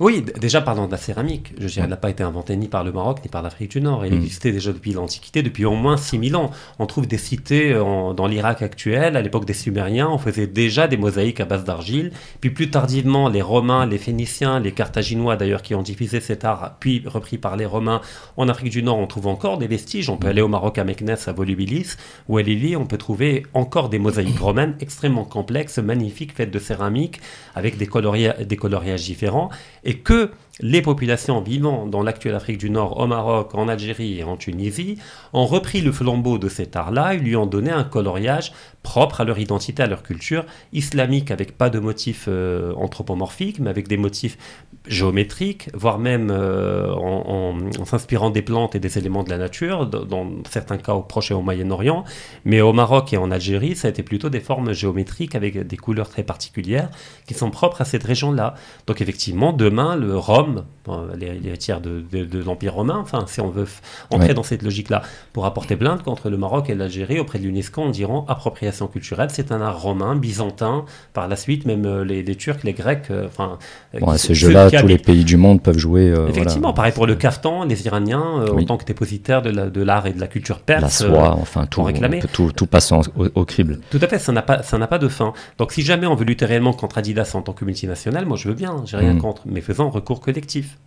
Oui, 0.00 0.24
déjà 0.40 0.62
parlant 0.62 0.86
de 0.86 0.92
la 0.92 0.96
céramique, 0.96 1.52
je 1.60 1.66
dirais, 1.66 1.82
elle 1.84 1.90
n'a 1.90 1.96
pas 1.98 2.08
été 2.08 2.22
inventée 2.22 2.56
ni 2.56 2.68
par 2.68 2.84
le 2.84 2.90
Maroc 2.90 3.18
ni 3.22 3.28
par 3.28 3.42
l'Afrique 3.42 3.72
du 3.72 3.82
Nord. 3.82 4.02
Elle 4.02 4.14
Mm. 4.14 4.22
existait 4.22 4.50
déjà 4.50 4.72
depuis 4.72 4.94
l'Antiquité, 4.94 5.42
depuis 5.42 5.66
au 5.66 5.74
moins 5.74 5.98
6000 5.98 6.36
ans. 6.36 6.50
On 6.78 6.86
trouve 6.86 7.06
des 7.06 7.18
cités 7.18 7.72
euh, 7.74 7.84
en- 7.84 8.14
dans 8.14 8.26
l'Irak 8.26 8.62
actuel, 8.62 9.14
à 9.14 9.20
l'époque 9.20 9.44
des 9.44 9.52
Sumériens, 9.52 10.08
on 10.08 10.16
faisait 10.16 10.46
déjà 10.46 10.88
des 10.88 10.96
mosaïques 10.96 11.40
à 11.40 11.44
base 11.44 11.64
d'argile. 11.64 12.12
Puis 12.40 12.48
plus 12.48 12.70
tardivement, 12.70 13.28
les 13.28 13.42
Romains, 13.42 13.84
les 13.84 13.98
Phéniciens, 13.98 14.58
les 14.58 14.72
Carthaginois 14.72 15.36
d'ailleurs, 15.36 15.60
qui 15.60 15.74
ont 15.74 15.82
diffusé 15.82 16.20
cet 16.20 16.46
art, 16.46 16.76
puis 16.80 17.02
repris 17.04 17.36
par 17.36 17.58
les 17.58 17.66
Romains 17.66 18.00
en 18.38 18.48
Afrique 18.48 18.70
du 18.72 18.82
Nord, 18.82 18.96
on 18.96 19.06
trouve 19.06 19.26
encore 19.26 19.58
des 19.58 19.66
vestiges. 19.66 20.08
On 20.08 20.16
peut 20.16 20.28
Mm. 20.28 20.30
aller 20.30 20.40
au 20.42 20.48
Maroc 20.48 20.78
à 20.78 20.84
Meknès, 20.84 21.28
à 21.28 21.32
Volubilis, 21.34 21.96
ou 22.26 22.38
à 22.38 22.42
Lili, 22.42 22.74
on 22.74 22.86
peut 22.86 22.96
trouver 22.96 23.44
encore 23.52 23.90
des 23.90 23.98
mosaïques 23.98 24.38
romaines 24.40 24.76
extrêmement 24.80 25.24
complexes, 25.26 25.76
magnifiques, 25.78 26.32
faites 26.34 26.50
de 26.50 26.58
céramique, 26.58 27.20
avec 27.54 27.76
des, 27.76 27.86
coloria- 27.86 28.42
des 28.42 28.56
coloriages 28.56 29.04
différents, 29.04 29.50
et 29.84 29.89
que 29.98 30.30
les 30.62 30.82
populations 30.82 31.40
vivant 31.40 31.86
dans 31.86 32.02
l'actuelle 32.02 32.34
Afrique 32.34 32.58
du 32.58 32.70
Nord, 32.70 32.98
au 32.98 33.06
Maroc, 33.06 33.54
en 33.54 33.68
Algérie 33.68 34.18
et 34.18 34.24
en 34.24 34.36
Tunisie, 34.36 34.98
ont 35.32 35.46
repris 35.46 35.80
le 35.80 35.90
flambeau 35.90 36.38
de 36.38 36.48
cet 36.48 36.76
art-là 36.76 37.14
et 37.14 37.18
lui 37.18 37.34
ont 37.34 37.46
donné 37.46 37.70
un 37.70 37.84
coloriage 37.84 38.52
propre 38.82 39.22
à 39.22 39.24
leur 39.24 39.38
identité, 39.38 39.82
à 39.82 39.86
leur 39.86 40.02
culture, 40.02 40.44
islamique, 40.72 41.30
avec 41.30 41.56
pas 41.56 41.70
de 41.70 41.78
motifs 41.78 42.26
euh, 42.28 42.74
anthropomorphiques, 42.74 43.58
mais 43.58 43.70
avec 43.70 43.88
des 43.88 43.96
motifs 43.96 44.36
géométriques, 44.86 45.68
voire 45.74 45.98
même 45.98 46.30
euh, 46.30 46.92
en, 46.94 47.54
en- 47.58 47.80
en 47.80 47.84
s'inspirant 47.84 48.30
des 48.30 48.42
plantes 48.42 48.74
et 48.74 48.78
des 48.80 48.98
éléments 48.98 49.22
de 49.22 49.30
la 49.30 49.38
nature, 49.38 49.86
dans, 49.86 50.26
certains 50.48 50.78
cas 50.78 50.94
au 50.94 51.02
Proche 51.02 51.30
et 51.30 51.34
au 51.34 51.42
Moyen-Orient. 51.42 52.04
Mais 52.44 52.60
au 52.60 52.72
Maroc 52.72 53.12
et 53.12 53.16
en 53.16 53.30
Algérie, 53.30 53.76
ça 53.76 53.88
a 53.88 53.90
été 53.90 54.02
plutôt 54.02 54.30
des 54.30 54.40
formes 54.40 54.72
géométriques 54.72 55.34
avec 55.34 55.66
des 55.66 55.76
couleurs 55.76 56.08
très 56.08 56.22
particulières 56.22 56.88
qui 57.26 57.34
sont 57.34 57.50
propres 57.50 57.82
à 57.82 57.84
cette 57.84 58.04
région-là. 58.04 58.54
Donc 58.86 59.00
effectivement, 59.00 59.52
demain, 59.52 59.96
le 59.96 60.16
Rome, 60.16 60.64
euh, 60.88 61.14
les- 61.16 61.38
l'héritière 61.38 61.80
de, 61.80 62.02
de- 62.10 62.24
de 62.24 62.42
l'Empire 62.42 62.74
romain, 62.74 62.98
enfin, 63.00 63.24
si 63.26 63.40
on 63.40 63.50
veut 63.50 63.66
entrer 64.10 64.28
Ouais. 64.28 64.34
dans 64.34 64.42
cette 64.42 64.62
logique-là, 64.62 65.02
pour 65.32 65.44
apporter 65.46 65.76
plainte 65.76 66.02
contre 66.02 66.30
le 66.30 66.36
Maroc 66.38 66.70
et 66.70 66.74
l'Algérie 66.74 67.18
auprès 67.20 67.38
de 67.38 67.44
l'UNESCO 67.44 67.82
en 67.82 67.90
diront 67.90 68.24
appropriation 68.28 68.86
culturelle, 68.86 69.28
c'est 69.30 69.52
un 69.52 69.60
art 69.60 69.80
romain, 69.80 70.16
byzantin, 70.16 70.84
par 71.12 71.28
la 71.28 71.36
suite, 71.36 71.66
même 71.66 71.84
euh, 71.84 72.04
les, 72.04 72.22
les 72.22 72.34
Turcs, 72.36 72.60
les 72.64 72.72
Grecs, 72.72 73.10
euh, 73.10 73.26
enfin... 73.26 73.58
Bon, 74.00 74.08
à 74.08 74.18
ce 74.18 74.32
jeu-là, 74.32 74.69
tous 74.70 74.86
les 74.86 74.98
pays 74.98 75.24
du 75.24 75.36
monde 75.36 75.62
peuvent 75.62 75.78
jouer. 75.78 76.08
euh, 76.10 76.28
Effectivement, 76.28 76.60
voilà. 76.68 76.74
pareil 76.74 76.92
pour 76.92 77.06
le 77.06 77.14
caftan, 77.14 77.64
les 77.64 77.86
Iraniens, 77.86 78.42
euh, 78.42 78.52
Oui. 78.54 78.62
en 78.62 78.66
tant 78.66 78.76
que 78.76 78.84
dépositaires 78.84 79.42
de 79.42 79.50
la- 79.50 79.68
de 79.70 79.82
l'art 79.82 80.06
et 80.06 80.12
de 80.12 80.20
la 80.20 80.26
culture 80.26 80.60
perse. 80.60 81.00
La 81.00 81.06
euh, 81.06 81.10
soie, 81.12 81.36
enfin 81.40 81.66
tout, 81.66 81.82
réclamer. 81.82 82.20
tout, 82.32 82.52
tout 82.52 82.66
passe 82.66 82.92
au, 82.92 83.02
au 83.34 83.44
crible. 83.44 83.80
Tout 83.90 83.98
à 84.02 84.06
fait, 84.08 84.18
ça 84.18 84.32
n'a 84.32 84.42
pas, 84.42 84.62
ça 84.62 84.78
pas 84.86 84.98
de 84.98 85.08
fin. 85.08 85.32
Donc 85.58 85.72
si 85.72 85.82
jamais 85.82 86.06
on 86.06 86.14
veut 86.14 86.24
lutter 86.24 86.44
réellement 86.46 86.72
contre 86.72 86.98
Adidas 86.98 87.32
en 87.34 87.42
tant 87.42 87.52
que 87.52 87.64
multinationale, 87.64 88.26
moi 88.26 88.36
je 88.36 88.48
veux 88.48 88.54
bien, 88.54 88.76
j'ai 88.86 88.96
rien 88.96 89.14
Mm. 89.14 89.18
contre, 89.20 89.42
mais 89.46 89.60
faisons 89.60 89.90
recours 89.90 90.20
collectif 90.20 90.78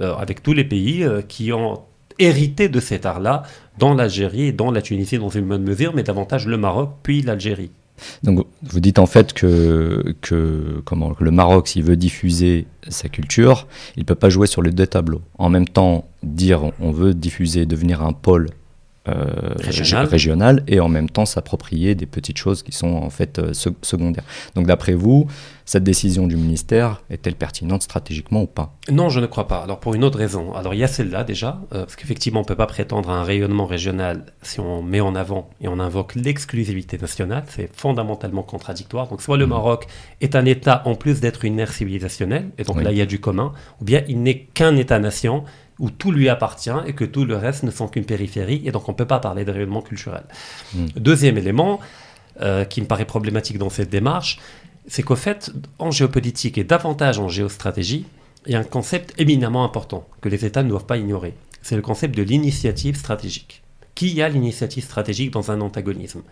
euh, 0.00 0.14
avec 0.14 0.42
tous 0.42 0.52
les 0.52 0.64
pays 0.64 1.02
euh, 1.04 1.22
qui 1.22 1.52
ont 1.52 1.80
hérité 2.20 2.68
de 2.68 2.80
cet 2.80 3.06
art-là 3.06 3.42
dans 3.78 3.94
l'Algérie 3.94 4.42
et 4.48 4.52
dans 4.52 4.70
la 4.70 4.82
Tunisie 4.82 5.18
dans 5.18 5.28
une 5.28 5.44
bonne 5.46 5.62
mesure, 5.62 5.92
mais 5.94 6.02
davantage 6.02 6.46
le 6.46 6.56
Maroc 6.56 6.90
puis 7.02 7.22
l'Algérie. 7.22 7.70
Donc 8.22 8.46
vous 8.62 8.80
dites 8.80 8.98
en 8.98 9.06
fait 9.06 9.32
que, 9.32 10.14
que, 10.20 10.82
le 11.20 11.30
Maroc, 11.30 11.68
s'il 11.68 11.84
veut 11.84 11.96
diffuser 11.96 12.66
sa 12.88 13.08
culture, 13.08 13.66
il 13.96 14.00
ne 14.00 14.04
peut 14.04 14.14
pas 14.14 14.28
jouer 14.28 14.46
sur 14.46 14.62
les 14.62 14.70
deux 14.70 14.86
tableaux. 14.86 15.22
En 15.38 15.48
même 15.48 15.68
temps, 15.68 16.08
dire 16.22 16.72
on 16.80 16.90
veut 16.90 17.14
diffuser, 17.14 17.66
devenir 17.66 18.02
un 18.02 18.12
pôle 18.12 18.50
euh, 19.08 19.54
Régional. 19.58 20.06
régional, 20.06 20.62
et 20.68 20.80
en 20.80 20.88
même 20.88 21.08
temps 21.10 21.26
s'approprier 21.26 21.94
des 21.94 22.06
petites 22.06 22.38
choses 22.38 22.62
qui 22.62 22.72
sont 22.72 22.92
en 22.94 23.10
fait 23.10 23.38
euh, 23.38 23.52
sec- 23.52 23.74
secondaires. 23.82 24.24
Donc 24.54 24.66
d'après 24.66 24.94
vous, 24.94 25.26
cette 25.64 25.84
décision 25.84 26.26
du 26.26 26.36
ministère 26.36 27.02
est-elle 27.10 27.34
pertinente 27.34 27.82
stratégiquement 27.82 28.42
ou 28.42 28.46
pas? 28.46 28.74
Non, 28.90 29.08
je 29.10 29.20
ne 29.20 29.26
crois 29.26 29.46
pas. 29.48 29.58
Alors 29.58 29.80
pour 29.80 29.94
une 29.94 30.02
autre 30.04 30.18
raison. 30.18 30.54
Alors 30.54 30.72
il 30.74 30.78
y 30.80 30.84
a 30.84 30.88
celle-là 30.88 31.24
déjà, 31.24 31.60
euh, 31.74 31.80
parce 31.80 31.96
qu'effectivement 31.96 32.40
on 32.40 32.42
ne 32.42 32.48
peut 32.48 32.54
pas 32.54 32.66
prétendre 32.66 33.10
à 33.10 33.14
un 33.20 33.22
rayonnement 33.24 33.66
régional 33.66 34.24
si 34.42 34.60
on 34.60 34.82
met 34.82 35.00
en 35.00 35.14
avant 35.14 35.50
et 35.60 35.68
on 35.68 35.78
invoque 35.78 36.14
l'exclusivité 36.14 36.96
nationale. 36.98 37.44
C'est 37.48 37.70
fondamentalement 37.76 38.42
contradictoire. 38.42 39.08
Donc 39.08 39.20
soit 39.22 39.36
le 39.36 39.44
Mhm. 39.44 39.50
Maroc 39.50 39.86
est 40.20 40.36
un 40.36 40.44
État 40.44 40.82
en 40.86 40.94
plus 40.94 41.20
d'être 41.20 41.44
une 41.44 41.58
ère 41.58 41.72
civilisationnelle, 41.72 42.48
et 42.58 42.64
donc 42.64 42.76
Oui. 42.76 42.84
là 42.84 42.90
il 42.92 42.98
y 42.98 43.02
a 43.02 43.06
du 43.06 43.20
commun, 43.20 43.52
ou 43.80 43.84
bien 43.84 44.02
il 44.08 44.22
n'est 44.22 44.40
qu'un 44.54 44.76
État-nation 44.76 45.44
où 45.78 45.90
tout 45.90 46.12
lui 46.12 46.28
appartient 46.28 46.70
et 46.86 46.92
que 46.92 47.04
tout 47.04 47.24
le 47.24 47.36
reste 47.36 47.62
ne 47.62 47.70
sont 47.70 47.88
qu'une 47.88 48.04
périphérie, 48.04 48.62
et 48.64 48.72
donc 48.72 48.88
on 48.88 48.92
ne 48.92 48.96
peut 48.96 49.06
pas 49.06 49.20
parler 49.20 49.44
de 49.44 49.52
rayonnement 49.52 49.82
culturel. 49.82 50.24
Mm. 50.74 50.86
Deuxième 50.96 51.38
élément 51.38 51.80
euh, 52.40 52.64
qui 52.64 52.80
me 52.80 52.86
paraît 52.86 53.04
problématique 53.04 53.58
dans 53.58 53.70
cette 53.70 53.90
démarche, 53.90 54.38
c'est 54.86 55.02
qu'au 55.02 55.16
fait, 55.16 55.52
en 55.78 55.90
géopolitique 55.90 56.58
et 56.58 56.64
davantage 56.64 57.18
en 57.18 57.28
géostratégie, 57.28 58.06
il 58.46 58.52
y 58.52 58.54
a 58.56 58.58
un 58.58 58.64
concept 58.64 59.14
éminemment 59.18 59.64
important 59.64 60.08
que 60.20 60.28
les 60.28 60.44
États 60.44 60.62
ne 60.62 60.68
doivent 60.68 60.86
pas 60.86 60.96
ignorer. 60.96 61.34
C'est 61.62 61.76
le 61.76 61.82
concept 61.82 62.16
de 62.16 62.22
l'initiative 62.22 62.96
stratégique. 62.96 63.62
Qui 63.94 64.22
a 64.22 64.28
l'initiative 64.28 64.84
stratégique 64.84 65.32
dans 65.32 65.50
un 65.50 65.60
antagonisme? 65.60 66.22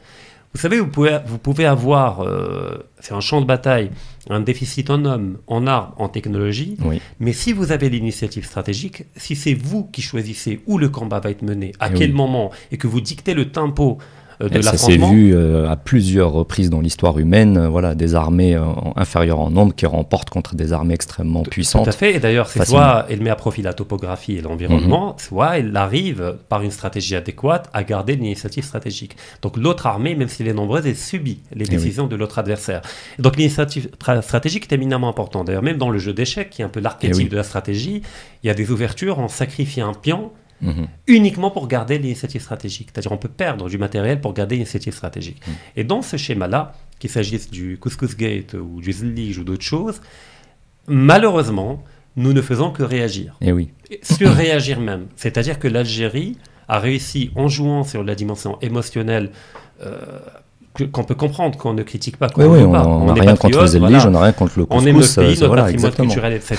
Vous 0.57 0.63
savez, 0.63 0.81
vous 0.81 0.87
pouvez, 0.87 1.19
vous 1.27 1.37
pouvez 1.37 1.67
avoir, 1.67 2.23
euh, 2.23 2.79
c'est 3.01 3.13
un 3.13 3.21
champ 3.21 3.43
de 3.43 3.47
bataille, 3.47 3.91
un 4.31 4.41
déficit 4.41 4.89
en 4.89 5.05
hommes, 5.05 5.37
en 5.49 5.67
armes, 5.67 5.93
en 5.99 6.09
technologie, 6.09 6.79
Oui. 6.83 6.99
mais 7.21 7.35
si 7.35 7.53
vous 7.53 7.73
avez 7.73 7.91
l'initiative 7.91 8.47
stratégique, 8.47 9.05
si 9.17 9.37
c'est 9.37 9.53
vous 9.53 9.85
qui 9.85 10.01
choisissez 10.01 10.63
où 10.67 10.79
le 10.79 10.89
combat 10.89 11.21
va 11.21 11.31
être 11.31 11.43
mené, 11.43 11.73
à 11.79 11.91
quel 11.91 12.09
oui. 12.09 12.17
moment, 12.17 12.53
et 12.73 12.79
que 12.79 12.87
vous 12.87 13.03
dictez 13.03 13.35
le 13.35 13.51
tempo 13.51 13.99
de 14.41 14.59
Et 14.59 14.63
ça 14.63 14.77
s'est 14.77 14.97
vu 14.99 15.35
euh, 15.35 15.69
à 15.71 15.77
plusieurs 15.77 16.33
reprises 16.33 16.69
dans 16.71 16.81
l'histoire 16.81 17.19
humaine, 17.19 17.57
euh, 17.57 17.69
voilà, 17.69 17.95
des 17.95 18.15
armées 18.15 18.55
euh, 18.55 18.65
inférieures 18.97 19.41
en 19.41 19.51
nombre 19.51 19.75
qui 19.75 19.87
remportent 19.87 20.31
contre 20.31 20.55
des 20.55 20.73
armées 20.73 20.95
extrêmement 20.95 21.43
Tout 21.43 21.49
à 21.49 21.53
puissantes. 21.53 21.95
fait. 21.95 22.15
Et 22.15 22.21
d'ailleurs, 22.21 22.49
c'est. 22.49 22.61
Mhm. 22.61 22.67
soit 22.67 23.07
elle 23.09 23.23
met 23.23 23.31
à 23.31 23.37
profit 23.37 23.63
la 23.63 23.73
topographie 23.73 24.37
et 24.37 24.43
l'environnement, 24.43 25.17
soit 25.19 25.59
elle 25.59 25.77
arrive, 25.77 26.37
par 26.49 26.63
une 26.63 26.71
stratégie 26.71 27.17
adéquate, 27.17 27.71
à 27.73 27.83
garder 27.85 28.17
l'initiative 28.17 28.65
stratégique. 28.65 29.17
Donc 29.43 29.57
l'autre 29.57 29.87
armée, 29.87 30.15
même 30.15 30.29
si 30.29 30.43
elle 30.43 30.49
est 30.49 30.53
nombreuse, 30.55 30.87
elle 30.87 30.97
subit 30.97 31.41
les 31.55 31.65
Eh 31.67 31.69
oui. 31.71 31.77
décisions 31.77 32.07
de 32.07 32.17
l'autre 32.17 32.39
adversaire. 32.39 32.83
Donc 33.19 33.37
l'initiative 33.37 33.89
tra- 33.99 34.21
stratégique 34.23 34.71
est 34.71 34.75
éminemment 34.75 35.09
importante. 35.09 35.47
D'ailleurs, 35.47 35.63
même 35.63 35.79
dans 35.79 35.91
le 35.91 35.99
jeu 35.99 36.13
d'échecs, 36.13 36.51
qui 36.51 36.63
est 36.63 36.65
un 36.65 36.69
peu 36.69 36.81
l'archétype 36.81 37.15
Eh 37.21 37.25
oui. 37.25 37.29
de 37.29 37.37
la 37.37 37.43
stratégie, 37.43 38.03
il 38.43 38.47
y 38.47 38.51
a 38.51 38.55
des 38.55 38.71
ouvertures, 38.71 39.19
on 39.19 39.29
sacrifie 39.29 39.81
un 39.81 39.93
pion 39.95 40.31
Mhm. 40.61 40.87
uniquement 41.07 41.51
pour 41.51 41.69
garder 41.69 41.99
l'initiative 41.99 42.41
stratégique. 42.41 42.89
C'est-à-dire 42.93 43.13
on 43.13 43.19
peut 43.19 43.29
perdre 43.29 43.69
du 43.69 43.79
matériel 43.79 44.21
pour 44.21 44.33
garder 44.33 44.57
l'initiative 44.57 44.95
stratégique. 44.95 45.41
Mm. 45.47 45.51
Et 45.77 45.85
dans 45.85 46.03
ce 46.03 46.17
schéma-là, 46.17 46.73
qu'il 46.99 47.11
s'agisse 47.11 47.51
du 47.51 47.77
Couscous 47.79 48.17
Gate 48.17 48.55
ou 48.55 48.81
du 48.81 48.93
Zlige 48.93 49.39
ou 49.39 49.45
d'autres 49.45 49.65
choses, 49.65 50.01
malheureusement, 50.87 51.85
nous 52.17 52.33
ne 52.33 52.41
faisons 52.41 52.71
que 52.71 52.83
réagir. 52.83 53.37
Et 53.41 53.53
oui. 53.53 53.71
Et 53.91 54.01
Surréagir 54.03 54.81
même. 54.81 55.07
C'est-à-dire 55.17 55.59
que 55.59 55.69
l'Algérie 55.69 56.39
a 56.69 56.79
réussi, 56.79 57.31
en 57.37 57.49
jouant 57.49 57.85
sur 57.85 58.03
la 58.03 58.15
dimension 58.15 58.59
émotionnelle, 58.61 59.31
euh, 59.83 60.19
qu'on 60.93 61.05
peut 61.05 61.15
comprendre, 61.15 61.57
qu'on 61.59 61.73
ne 61.75 61.83
critique 61.83 62.17
pas, 62.17 62.29
qu'on 62.29 62.45
Oui, 62.47 62.61
on 62.63 62.73
n'a 63.07 63.13
rien 63.15 63.37
contre 63.37 63.63
les 63.63 63.77
éliges, 63.77 64.07
on 64.07 64.11
n'a 64.11 64.21
rien 64.21 64.33
contre 64.33 64.53
le 64.59 64.65
On 64.65 64.67
couscous. 64.67 64.87
aime 64.89 64.97
notre 64.97 65.15
pays, 65.15 65.25
euh, 65.25 65.29
notre 65.31 65.47
voilà, 65.47 65.63
patrimoine 65.63 65.85
exactement. 65.87 66.09
culturel, 66.09 66.33
etc. 66.35 66.59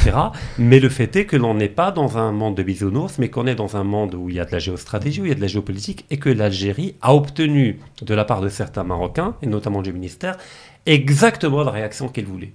Mais 0.57 0.79
le 0.79 0.89
fait 0.89 1.15
est 1.15 1.25
que 1.25 1.37
l'on 1.37 1.53
n'est 1.53 1.67
pas 1.69 1.91
dans 1.91 2.17
un 2.17 2.31
monde 2.31 2.55
de 2.55 2.63
bisounours, 2.63 3.17
mais 3.19 3.29
qu'on 3.29 3.47
est 3.47 3.55
dans 3.55 3.75
un 3.77 3.83
monde 3.83 4.15
où 4.15 4.29
il 4.29 4.35
y 4.35 4.39
a 4.39 4.45
de 4.45 4.51
la 4.51 4.59
géostratégie, 4.59 5.21
où 5.21 5.25
il 5.25 5.29
y 5.29 5.31
a 5.31 5.35
de 5.35 5.41
la 5.41 5.47
géopolitique, 5.47 6.05
et 6.11 6.17
que 6.17 6.29
l'Algérie 6.29 6.95
a 7.01 7.13
obtenu 7.15 7.79
de 8.01 8.13
la 8.13 8.25
part 8.25 8.41
de 8.41 8.49
certains 8.49 8.83
Marocains, 8.83 9.35
et 9.41 9.47
notamment 9.47 9.81
du 9.81 9.93
ministère, 9.93 10.37
exactement 10.85 11.63
la 11.63 11.71
réaction 11.71 12.07
qu'il 12.07 12.25
voulait. 12.25 12.51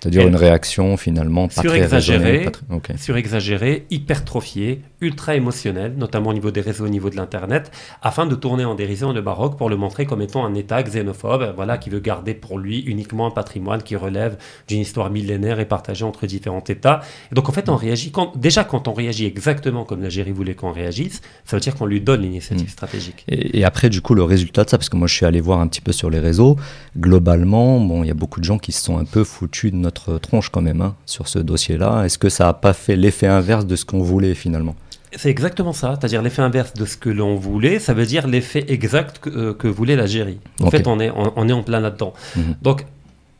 C'est-à-dire 0.00 0.26
une 0.26 0.34
réaction 0.34 0.96
finalement 0.96 1.46
pas 1.46 1.54
très 1.54 1.62
Surexagérée. 1.68 2.24
raisonnée. 2.24 2.44
pas 2.44 2.50
très- 2.50 2.74
ok. 2.74 2.98
surexagéré, 2.98 3.86
hypertrophié, 3.90 4.80
ultra 5.02 5.34
émotionnel, 5.34 5.94
notamment 5.98 6.30
au 6.30 6.32
niveau 6.32 6.50
des 6.50 6.62
réseaux, 6.62 6.86
au 6.86 6.88
niveau 6.88 7.10
de 7.10 7.16
l'Internet, 7.16 7.70
afin 8.00 8.24
de 8.24 8.34
tourner 8.34 8.64
en 8.64 8.74
dérision 8.74 9.12
le 9.12 9.20
Maroc 9.20 9.58
pour 9.58 9.68
le 9.68 9.76
montrer 9.76 10.06
comme 10.06 10.22
étant 10.22 10.46
un 10.46 10.54
État 10.54 10.82
xénophobe, 10.82 11.52
voilà, 11.54 11.76
qui 11.76 11.90
veut 11.90 12.00
garder 12.00 12.32
pour 12.32 12.58
lui 12.58 12.78
uniquement 12.80 13.26
un 13.26 13.30
patrimoine 13.30 13.82
qui 13.82 13.96
relève 13.96 14.38
d'une 14.68 14.80
histoire 14.80 15.10
millénaire 15.10 15.60
et 15.60 15.66
partagée 15.66 16.04
entre 16.04 16.26
différents 16.26 16.64
États. 16.68 17.00
Et 17.30 17.34
donc 17.34 17.48
en 17.48 17.52
fait, 17.52 17.68
on 17.68 17.76
réagit, 17.76 18.12
quand, 18.12 18.32
déjà 18.36 18.64
quand 18.64 18.88
on 18.88 18.94
réagit 18.94 19.26
exactement 19.26 19.84
comme 19.84 20.00
l'Algérie 20.00 20.32
voulait 20.32 20.54
qu'on 20.54 20.72
réagisse, 20.72 21.20
ça 21.44 21.56
veut 21.56 21.60
dire 21.60 21.74
qu'on 21.74 21.86
lui 21.86 22.00
donne 22.00 22.22
l'initiative 22.22 22.62
Mm. 22.62 22.68
stratégique. 22.68 23.24
Et, 23.28 23.58
et 23.60 23.64
après, 23.64 23.88
du 23.88 24.00
coup, 24.00 24.14
le 24.14 24.22
résultat 24.22 24.64
de 24.64 24.70
ça, 24.70 24.78
parce 24.78 24.88
que 24.88 24.96
moi 24.96 25.08
je 25.08 25.14
suis 25.14 25.26
allé 25.26 25.40
voir 25.40 25.60
un 25.60 25.66
petit 25.68 25.80
peu 25.80 25.92
sur 25.92 26.10
les 26.10 26.18
réseaux, 26.18 26.56
globalement, 26.98 27.80
bon, 27.80 28.02
il 28.04 28.08
y 28.08 28.10
a 28.10 28.14
beaucoup 28.14 28.40
de 28.40 28.44
gens 28.44 28.58
qui 28.58 28.72
se 28.72 28.82
sont 28.82 28.98
un 28.98 29.04
peu 29.04 29.24
foutus 29.24 29.72
de 29.72 29.76
notre 29.76 30.18
tronche 30.18 30.48
quand 30.50 30.62
même 30.62 30.80
hein, 30.80 30.94
sur 31.06 31.28
ce 31.28 31.38
dossier-là. 31.38 32.04
Est-ce 32.04 32.18
que 32.18 32.28
ça 32.28 32.44
n'a 32.44 32.52
pas 32.52 32.72
fait 32.72 32.96
l'effet 32.96 33.26
inverse 33.26 33.66
de 33.66 33.76
ce 33.76 33.84
qu'on 33.84 34.02
voulait 34.02 34.34
finalement? 34.34 34.74
C'est 35.14 35.28
exactement 35.28 35.72
ça, 35.72 35.96
c'est-à-dire 35.98 36.22
l'effet 36.22 36.42
inverse 36.42 36.74
de 36.74 36.84
ce 36.84 36.96
que 36.96 37.10
l'on 37.10 37.36
voulait, 37.36 37.78
ça 37.78 37.92
veut 37.92 38.06
dire 38.06 38.26
l'effet 38.26 38.64
exact 38.68 39.18
que, 39.18 39.30
euh, 39.30 39.54
que 39.54 39.68
voulait 39.68 39.96
l'Algérie. 39.96 40.38
En 40.62 40.70
fait, 40.70 40.86
on 40.86 40.98
est, 41.00 41.10
on, 41.10 41.32
on 41.36 41.48
est 41.48 41.52
en 41.52 41.62
plein 41.62 41.80
là-dedans. 41.80 42.14
Mhm. 42.36 42.56
Donc, 42.62 42.86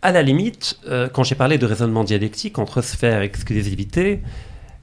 à 0.02 0.12
la 0.12 0.22
limite, 0.22 0.78
euh, 0.88 1.08
quand 1.08 1.22
j'ai 1.22 1.34
parlé 1.34 1.58
de 1.58 1.66
raisonnement 1.66 2.04
dialectique 2.04 2.58
entre 2.58 2.82
sphère 2.82 3.22
et 3.22 3.24
exclusivité, 3.24 4.20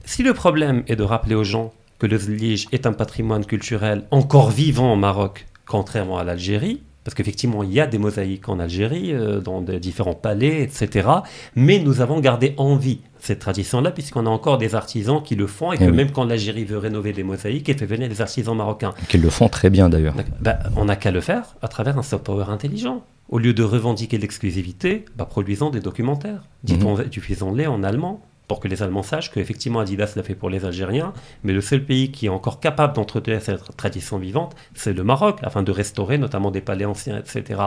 si 0.04 0.22
le 0.22 0.34
problème 0.34 0.82
est 0.88 0.96
de 0.96 1.02
rappeler 1.02 1.34
aux 1.34 1.44
gens 1.44 1.72
que 1.98 2.06
le 2.06 2.18
Zlige 2.18 2.66
est 2.72 2.86
un 2.86 2.92
patrimoine 2.92 3.44
culturel 3.44 4.04
encore 4.10 4.50
vivant 4.50 4.92
au 4.92 4.96
Maroc, 4.96 5.46
contrairement 5.66 6.18
à 6.18 6.24
l'Algérie, 6.24 6.80
parce 7.04 7.14
qu'effectivement, 7.14 7.62
il 7.62 7.72
y 7.72 7.80
a 7.80 7.86
des 7.86 7.98
mosaïques 7.98 8.48
en 8.48 8.58
Algérie, 8.60 9.12
euh, 9.14 9.40
dans 9.40 9.62
de 9.62 9.78
différents 9.78 10.14
palais, 10.14 10.62
etc. 10.62 11.08
Mais 11.56 11.78
nous 11.78 12.00
avons 12.00 12.20
gardé 12.20 12.54
en 12.58 12.76
vie 12.76 13.00
cette 13.18 13.38
tradition-là, 13.40 13.90
puisqu'on 13.90 14.26
a 14.26 14.30
encore 14.30 14.58
des 14.58 14.74
artisans 14.74 15.22
qui 15.22 15.34
le 15.36 15.46
font, 15.46 15.72
et 15.72 15.78
que 15.78 15.84
Eh 15.84 15.88
oui. 15.90 15.96
même 15.96 16.10
quand 16.10 16.24
l'Algérie 16.24 16.64
veut 16.64 16.78
rénover 16.78 17.12
des 17.12 17.22
mosaïques, 17.22 17.68
elle 17.68 17.78
fait 17.78 17.86
venir 17.86 18.08
des 18.08 18.20
artisans 18.20 18.56
marocains. 18.56 18.94
Qu'ils 19.08 19.20
le 19.22 19.30
font 19.30 19.48
très 19.48 19.70
bien 19.70 19.88
d'ailleurs. 19.88 20.14
Bah, 20.40 20.58
on 20.76 20.86
n'a 20.86 20.96
qu'à 20.96 21.10
le 21.10 21.20
faire 21.20 21.56
à 21.62 21.68
travers 21.68 21.98
un 21.98 22.02
soft 22.02 22.24
power 22.24 22.44
intelligent. 22.48 23.02
Au 23.28 23.38
lieu 23.38 23.52
de 23.54 23.62
revendiquer 23.62 24.18
l'exclusivité, 24.18 25.04
bah, 25.16 25.24
produisons 25.24 25.70
des 25.70 25.80
documentaires. 25.80 26.42
Disons- 26.64 26.98
Diffusons-les 27.10 27.66
en 27.66 27.82
allemand 27.82 28.22
pour 28.50 28.58
que 28.58 28.66
les 28.66 28.82
Allemands 28.82 29.04
sachent 29.04 29.30
qu'effectivement 29.30 29.78
Adidas 29.78 30.14
l'a 30.16 30.24
fait 30.24 30.34
pour 30.34 30.50
les 30.50 30.64
Algériens, 30.64 31.12
mais 31.44 31.52
le 31.52 31.60
seul 31.60 31.84
pays 31.84 32.10
qui 32.10 32.26
est 32.26 32.30
encore 32.30 32.58
capable 32.58 32.96
d'entretenir 32.96 33.40
cette 33.40 33.76
tradition 33.76 34.18
vivante, 34.18 34.56
c'est 34.74 34.92
le 34.92 35.04
Maroc, 35.04 35.38
afin 35.44 35.62
de 35.62 35.70
restaurer 35.70 36.18
notamment 36.18 36.50
des 36.50 36.60
palais 36.60 36.84
anciens, 36.84 37.16
etc. 37.16 37.60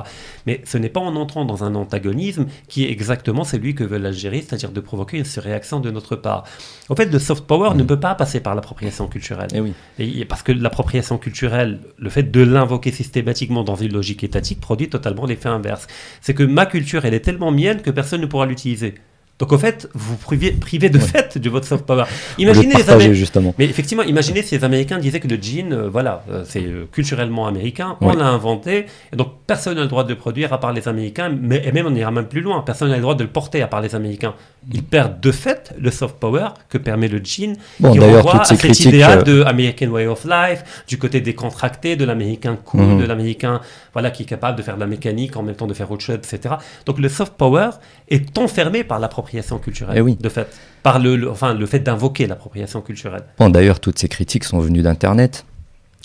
Mais 0.45 0.59
ce 0.65 0.77
n'est 0.77 0.89
pas 0.89 0.99
en 0.99 1.15
entrant 1.15 1.45
dans 1.45 1.63
un 1.63 1.75
antagonisme 1.75 2.47
qui 2.67 2.83
est 2.83 2.91
exactement 2.91 3.45
celui 3.45 3.75
que 3.75 3.85
veut 3.85 3.97
l'Algérie, 3.97 4.43
c'est-à-dire 4.45 4.73
de 4.73 4.81
provoquer 4.81 5.19
une 5.19 5.23
surréaction 5.23 5.79
de 5.79 5.89
notre 5.89 6.17
part. 6.17 6.43
En 6.89 6.97
fait, 6.97 7.05
le 7.05 7.17
soft 7.17 7.45
power 7.45 7.75
ne 7.75 7.83
peut 7.83 8.01
pas 8.01 8.13
passer 8.15 8.41
par 8.41 8.53
l'appropriation 8.53 9.07
culturelle. 9.07 9.51
Eh 9.53 9.61
oui. 9.61 9.71
Et 9.99 10.25
parce 10.25 10.43
que 10.43 10.51
l'appropriation 10.51 11.17
culturelle, 11.17 11.79
le 11.97 12.09
fait 12.09 12.23
de 12.23 12.41
l'invoquer 12.41 12.91
systématiquement 12.91 13.63
dans 13.63 13.75
une 13.75 13.93
logique 13.93 14.25
étatique, 14.25 14.59
produit 14.59 14.89
totalement 14.89 15.25
l'effet 15.25 15.47
inverse. 15.47 15.87
C'est 16.19 16.33
que 16.33 16.43
ma 16.43 16.65
culture, 16.65 17.05
elle 17.05 17.13
est 17.13 17.21
tellement 17.21 17.51
mienne 17.51 17.81
que 17.81 17.89
personne 17.89 18.19
ne 18.19 18.25
pourra 18.25 18.45
l'utiliser. 18.45 18.95
Donc, 19.39 19.51
au 19.51 19.57
fait, 19.57 19.89
vous 19.93 20.15
privez, 20.15 20.51
privez 20.51 20.89
de 20.89 20.99
Ouais. 20.99 21.03
fait 21.03 21.37
de 21.37 21.49
votre 21.49 21.67
soft 21.67 21.85
power. 21.85 22.03
Imaginez 22.37 22.75
les 22.75 23.13
justement. 23.13 23.53
Mais 23.57 23.65
effectivement, 23.65 24.03
imaginez 24.03 24.41
si 24.43 24.55
les 24.55 24.63
Américains 24.63 24.99
disaient 24.99 25.19
que 25.19 25.27
le 25.27 25.37
jean, 25.41 25.71
euh, 25.73 25.89
voilà, 25.89 26.23
euh, 26.29 26.43
c'est 26.47 26.63
euh, 26.63 26.85
culturellement 26.91 27.47
américain, 27.47 27.97
on 28.01 28.13
l'a 28.13 28.27
inventé, 28.27 28.85
et 29.11 29.15
donc 29.15 29.29
personne 29.47 29.75
n'a 29.75 29.81
le 29.81 29.87
droit 29.87 30.03
de 30.03 30.09
le 30.09 30.15
produire 30.17 30.53
à 30.53 30.59
part 30.59 30.71
les 30.71 30.87
Américains, 30.87 31.29
mais, 31.29 31.61
et 31.65 31.71
même 31.71 31.87
on 31.87 31.95
ira 31.95 32.11
même 32.11 32.27
plus 32.27 32.41
loin, 32.41 32.61
personne 32.61 32.89
n'a 32.89 32.95
le 32.95 33.01
droit 33.01 33.15
de 33.15 33.23
le 33.23 33.29
porter 33.29 33.61
à 33.61 33.67
part 33.67 33.81
les 33.81 33.95
Américains. 33.95 34.35
Ils 34.71 34.83
perdent 34.83 35.19
de 35.19 35.31
fait 35.31 35.73
le 35.77 35.91
soft 35.91 36.15
power 36.15 36.49
que 36.69 36.77
permet 36.77 37.07
le 37.07 37.19
jean, 37.23 37.55
Bon, 37.79 37.91
qui 37.91 37.99
d'ailleurs, 37.99 38.23
renvoie 38.23 38.31
toutes 38.33 38.41
à 38.41 38.45
ces 38.45 38.55
cet 38.55 38.59
critiques. 38.65 38.85
idéal 38.87 39.19
euh, 39.19 39.23
de 39.23 39.43
American 39.43 39.87
Way 39.87 40.07
of 40.07 40.23
Life, 40.25 40.83
du 40.87 40.97
côté 40.97 41.19
décontracté, 41.21 41.95
de 41.95 42.05
l'américain 42.05 42.57
cool, 42.63 42.81
Mhm. 42.81 42.99
de 43.01 43.05
l'américain 43.05 43.61
voilà, 43.93 44.09
qui 44.11 44.23
est 44.23 44.25
capable 44.25 44.57
de 44.57 44.63
faire 44.63 44.75
de 44.75 44.79
la 44.79 44.87
mécanique 44.87 45.35
en 45.37 45.43
même 45.43 45.55
temps 45.55 45.67
de 45.67 45.73
faire 45.73 45.91
autre 45.91 46.03
chose, 46.03 46.15
etc. 46.15 46.55
Donc 46.85 46.99
le 46.99 47.09
soft 47.09 47.33
power 47.33 47.71
est 48.09 48.37
enfermé 48.37 48.83
par 48.83 48.99
l'appropriation 48.99 49.57
culturelle, 49.59 49.95
Eh 49.97 50.01
oui. 50.01 50.17
de 50.19 50.29
fait, 50.29 50.47
par 50.81 50.99
le, 50.99 51.15
le- 51.15 51.29
enfin, 51.29 51.53
le 51.53 51.65
fait 51.65 51.79
d'invoquer 51.79 52.25
l'appropriation 52.27 52.81
culturelle. 52.81 53.23
Bon, 53.39 53.49
d'ailleurs, 53.49 53.79
toutes 53.79 53.99
ces 53.99 54.07
critiques 54.07 54.43
sont 54.45 54.59
venues 54.59 54.81
d'Internet, 54.81 55.45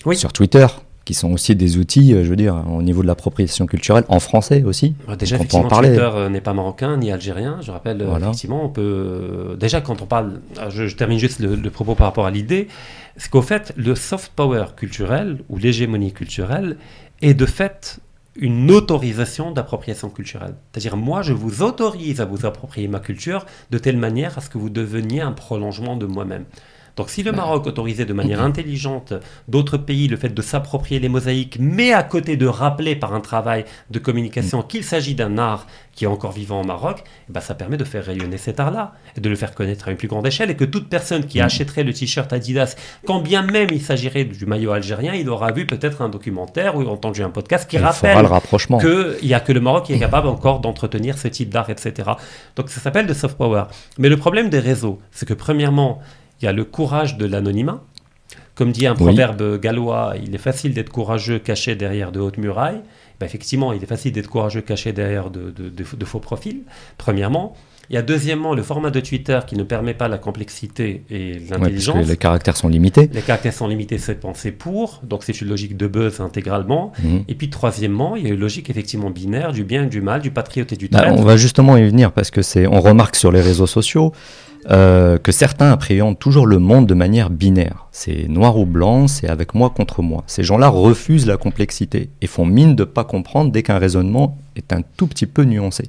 Oui. 0.05 0.17
sur 0.17 0.33
Twitter, 0.33 0.67
qui 1.09 1.15
sont 1.15 1.31
aussi 1.31 1.55
des 1.55 1.77
outils, 1.79 2.13
euh, 2.13 2.23
je 2.23 2.29
veux 2.29 2.35
dire, 2.35 2.63
au 2.71 2.83
niveau 2.83 3.01
de 3.01 3.07
l'appropriation 3.07 3.65
culturelle, 3.65 4.03
en 4.09 4.19
français 4.19 4.61
aussi. 4.61 4.93
Euh, 5.09 5.15
Déjà, 5.15 5.37
on 5.37 5.39
effectivement. 5.39 5.67
Twitter 5.67 6.07
euh, 6.13 6.29
n'est 6.29 6.39
pas 6.39 6.53
marocain 6.53 6.97
ni 6.97 7.11
algérien. 7.11 7.57
Je 7.61 7.71
rappelle, 7.71 7.99
euh, 8.03 8.05
Voilà. 8.05 8.27
effectivement, 8.27 8.63
on 8.63 8.69
peut. 8.69 9.57
déjà, 9.59 9.81
quand 9.81 10.03
on 10.03 10.05
parle. 10.05 10.39
ah, 10.59 10.69
Je, 10.69 10.85
je 10.85 10.95
termine 10.95 11.17
juste 11.17 11.39
le, 11.39 11.55
le 11.55 11.69
propos 11.71 11.95
par 11.95 12.05
rapport 12.05 12.27
à 12.27 12.29
l'idée. 12.29 12.67
C'est 13.17 13.31
qu'au 13.31 13.41
fait, 13.41 13.73
le 13.75 13.95
soft 13.95 14.31
power 14.35 14.65
culturel 14.77 15.39
ou 15.49 15.57
l'hégémonie 15.57 16.11
culturelle 16.13 16.77
est 17.23 17.33
de 17.33 17.47
fait 17.47 17.99
une 18.35 18.69
autorisation 18.69 19.49
d'appropriation 19.51 20.11
culturelle. 20.11 20.53
C'est-à-dire, 20.71 20.95
moi, 20.95 21.23
je 21.23 21.33
vous 21.33 21.63
autorise 21.63 22.21
à 22.21 22.25
vous 22.25 22.45
approprier 22.45 22.87
ma 22.87 22.99
culture 22.99 23.47
de 23.71 23.79
telle 23.79 23.97
manière 23.97 24.37
à 24.37 24.41
ce 24.41 24.49
que 24.51 24.59
vous 24.59 24.69
deveniez 24.69 25.21
un 25.21 25.31
prolongement 25.31 25.97
de 25.97 26.05
moi-même. 26.05 26.45
Donc 26.99 27.09
si 27.09 27.23
le 27.23 27.31
Maroc 27.31 27.65
autorisait 27.65 28.03
de 28.03 28.11
manière 28.11 28.41
intelligente 28.41 29.13
d'autres 29.47 29.77
pays 29.77 30.09
le 30.09 30.17
fait 30.17 30.33
de 30.33 30.41
s'approprier 30.41 30.99
les 30.99 31.07
mosaïques, 31.07 31.55
mais 31.57 31.93
à 31.93 32.03
côté 32.03 32.35
de 32.35 32.45
rappeler 32.45 32.93
par 32.93 33.13
un 33.13 33.21
travail 33.21 33.63
de 33.89 33.99
communication 33.99 34.63
qu'il 34.63 34.83
s'agit 34.83 35.15
d'un 35.15 35.37
art 35.37 35.65
qui 35.93 36.03
est 36.03 36.09
encore 36.09 36.33
vivant 36.33 36.59
au 36.59 36.65
Maroc, 36.65 37.05
eh 37.29 37.31
ben 37.31 37.39
ça 37.39 37.55
permet 37.55 37.77
de 37.77 37.85
faire 37.85 38.03
rayonner 38.03 38.35
cet 38.35 38.59
art-là 38.59 38.95
et 39.15 39.21
de 39.21 39.29
le 39.29 39.37
faire 39.37 39.55
connaître 39.55 39.87
à 39.87 39.91
une 39.91 39.97
plus 39.97 40.09
grande 40.09 40.27
échelle 40.27 40.49
et 40.51 40.57
que 40.57 40.65
toute 40.65 40.89
personne 40.89 41.25
qui 41.25 41.39
achèterait 41.39 41.85
le 41.85 41.93
t-shirt 41.93 42.33
Adidas, 42.33 42.75
quand 43.05 43.21
bien 43.21 43.43
même 43.43 43.69
il 43.71 43.81
s'agirait 43.81 44.25
du 44.25 44.45
maillot 44.45 44.71
algérien, 44.71 45.13
il 45.13 45.29
aura 45.29 45.53
vu 45.53 45.65
peut-être 45.65 46.01
un 46.01 46.09
documentaire 46.09 46.75
ou 46.75 46.85
entendu 46.85 47.23
un 47.23 47.29
podcast 47.29 47.69
qui 47.69 47.77
Il 47.77 47.81
rappelle 47.81 48.27
qu'il 48.81 49.29
n'y 49.29 49.33
a 49.33 49.39
que 49.39 49.53
le 49.53 49.61
Maroc 49.61 49.85
qui 49.85 49.93
est 49.93 49.99
capable 49.99 50.27
encore 50.27 50.59
d'entretenir 50.59 51.17
ce 51.17 51.29
type 51.29 51.49
d'art, 51.49 51.69
etc. 51.69 52.09
Donc 52.57 52.69
ça 52.69 52.81
s'appelle 52.81 53.05
le 53.05 53.13
soft 53.13 53.37
power. 53.37 53.63
Mais 53.97 54.09
le 54.09 54.17
problème 54.17 54.49
des 54.49 54.59
réseaux, 54.59 54.99
c'est 55.11 55.25
que 55.25 55.33
premièrement, 55.33 56.01
il 56.41 56.45
y 56.45 56.47
a 56.47 56.53
le 56.53 56.63
courage 56.65 57.17
de 57.17 57.25
l'anonymat. 57.25 57.83
Comme 58.55 58.71
dit 58.71 58.87
un 58.87 58.95
proverbe 58.95 59.59
gallois, 59.59 60.15
il 60.21 60.35
est 60.35 60.39
facile 60.39 60.73
d'être 60.73 60.89
courageux 60.89 61.39
caché 61.39 61.75
derrière 61.75 62.11
de 62.11 62.19
hautes 62.19 62.37
murailles. 62.37 62.81
Ben, 63.19 63.25
effectivement, 63.25 63.71
il 63.73 63.81
est 63.81 63.87
facile 63.87 64.11
d'être 64.11 64.29
courageux 64.29 64.61
caché 64.61 64.91
derrière 64.91 65.29
de, 65.29 65.51
de, 65.51 66.05
faux 66.05 66.19
profils, 66.19 66.63
premièrement. 66.97 67.55
Il 67.89 67.95
y 67.95 67.97
a 67.97 68.03
deuxièmement 68.03 68.53
le 68.53 68.61
format 68.61 68.91
de 68.91 68.99
Twitter 68.99 69.39
qui 69.47 69.55
ne 69.55 69.63
permet 69.63 69.95
pas 69.95 70.07
la 70.07 70.19
complexité 70.19 71.03
et 71.09 71.39
l'intelligence. 71.49 71.95
Ouais, 71.95 72.03
les 72.03 72.17
caractères 72.17 72.55
sont 72.55 72.67
limités. 72.67 73.09
Les 73.11 73.21
caractères 73.21 73.53
sont 73.53 73.67
limités, 73.67 73.97
c'est 73.97 74.19
pensé 74.19 74.51
pour, 74.51 75.01
donc 75.03 75.23
c'est 75.23 75.41
une 75.41 75.47
logique 75.47 75.75
de 75.75 75.87
buzz 75.87 76.21
intégralement. 76.21 76.91
Mhm. 77.03 77.23
Et 77.27 77.33
puis 77.33 77.49
troisièmement, 77.49 78.15
il 78.15 78.23
y 78.23 78.27
a 78.27 78.33
une 78.33 78.39
logique 78.39 78.69
effectivement 78.69 79.09
binaire 79.09 79.53
du 79.53 79.63
bien 79.63 79.85
et 79.85 79.87
du 79.87 80.01
mal, 80.01 80.21
du 80.21 80.29
patriote 80.29 80.71
et 80.71 80.75
du 80.75 80.87
bah, 80.87 80.99
traître. 80.99 81.19
on 81.19 81.23
va 81.23 81.35
justement 81.35 81.77
y 81.77 81.83
venir 81.83 82.11
parce 82.11 82.29
que 82.29 82.43
c'est, 82.43 82.67
on 82.67 82.79
remarque 82.79 83.15
sur 83.15 83.31
les 83.31 83.41
réseaux 83.41 83.67
sociaux 83.67 84.13
euh, 84.69 85.17
que 85.17 85.31
certains 85.31 85.71
appréhendent 85.71 86.19
toujours 86.19 86.45
le 86.45 86.59
monde 86.59 86.85
de 86.85 86.93
manière 86.93 87.31
binaire. 87.31 87.87
C'est 87.91 88.27
noir 88.27 88.57
ou 88.57 88.65
blanc, 88.65 89.07
c'est 89.07 89.29
avec 89.29 89.55
moi 89.55 89.71
contre 89.71 90.03
moi. 90.03 90.23
Ces 90.27 90.43
gens-là 90.43 90.67
refusent 90.67 91.25
la 91.25 91.37
complexité 91.37 92.09
et 92.21 92.27
font 92.27 92.45
mine 92.45 92.75
de 92.75 92.83
ne 92.83 92.85
pas 92.85 93.03
comprendre 93.03 93.51
dès 93.51 93.63
qu'un 93.63 93.79
raisonnement 93.79 94.37
est 94.55 94.73
un 94.73 94.81
tout 94.97 95.07
petit 95.07 95.25
peu 95.25 95.43
nuancé. 95.43 95.85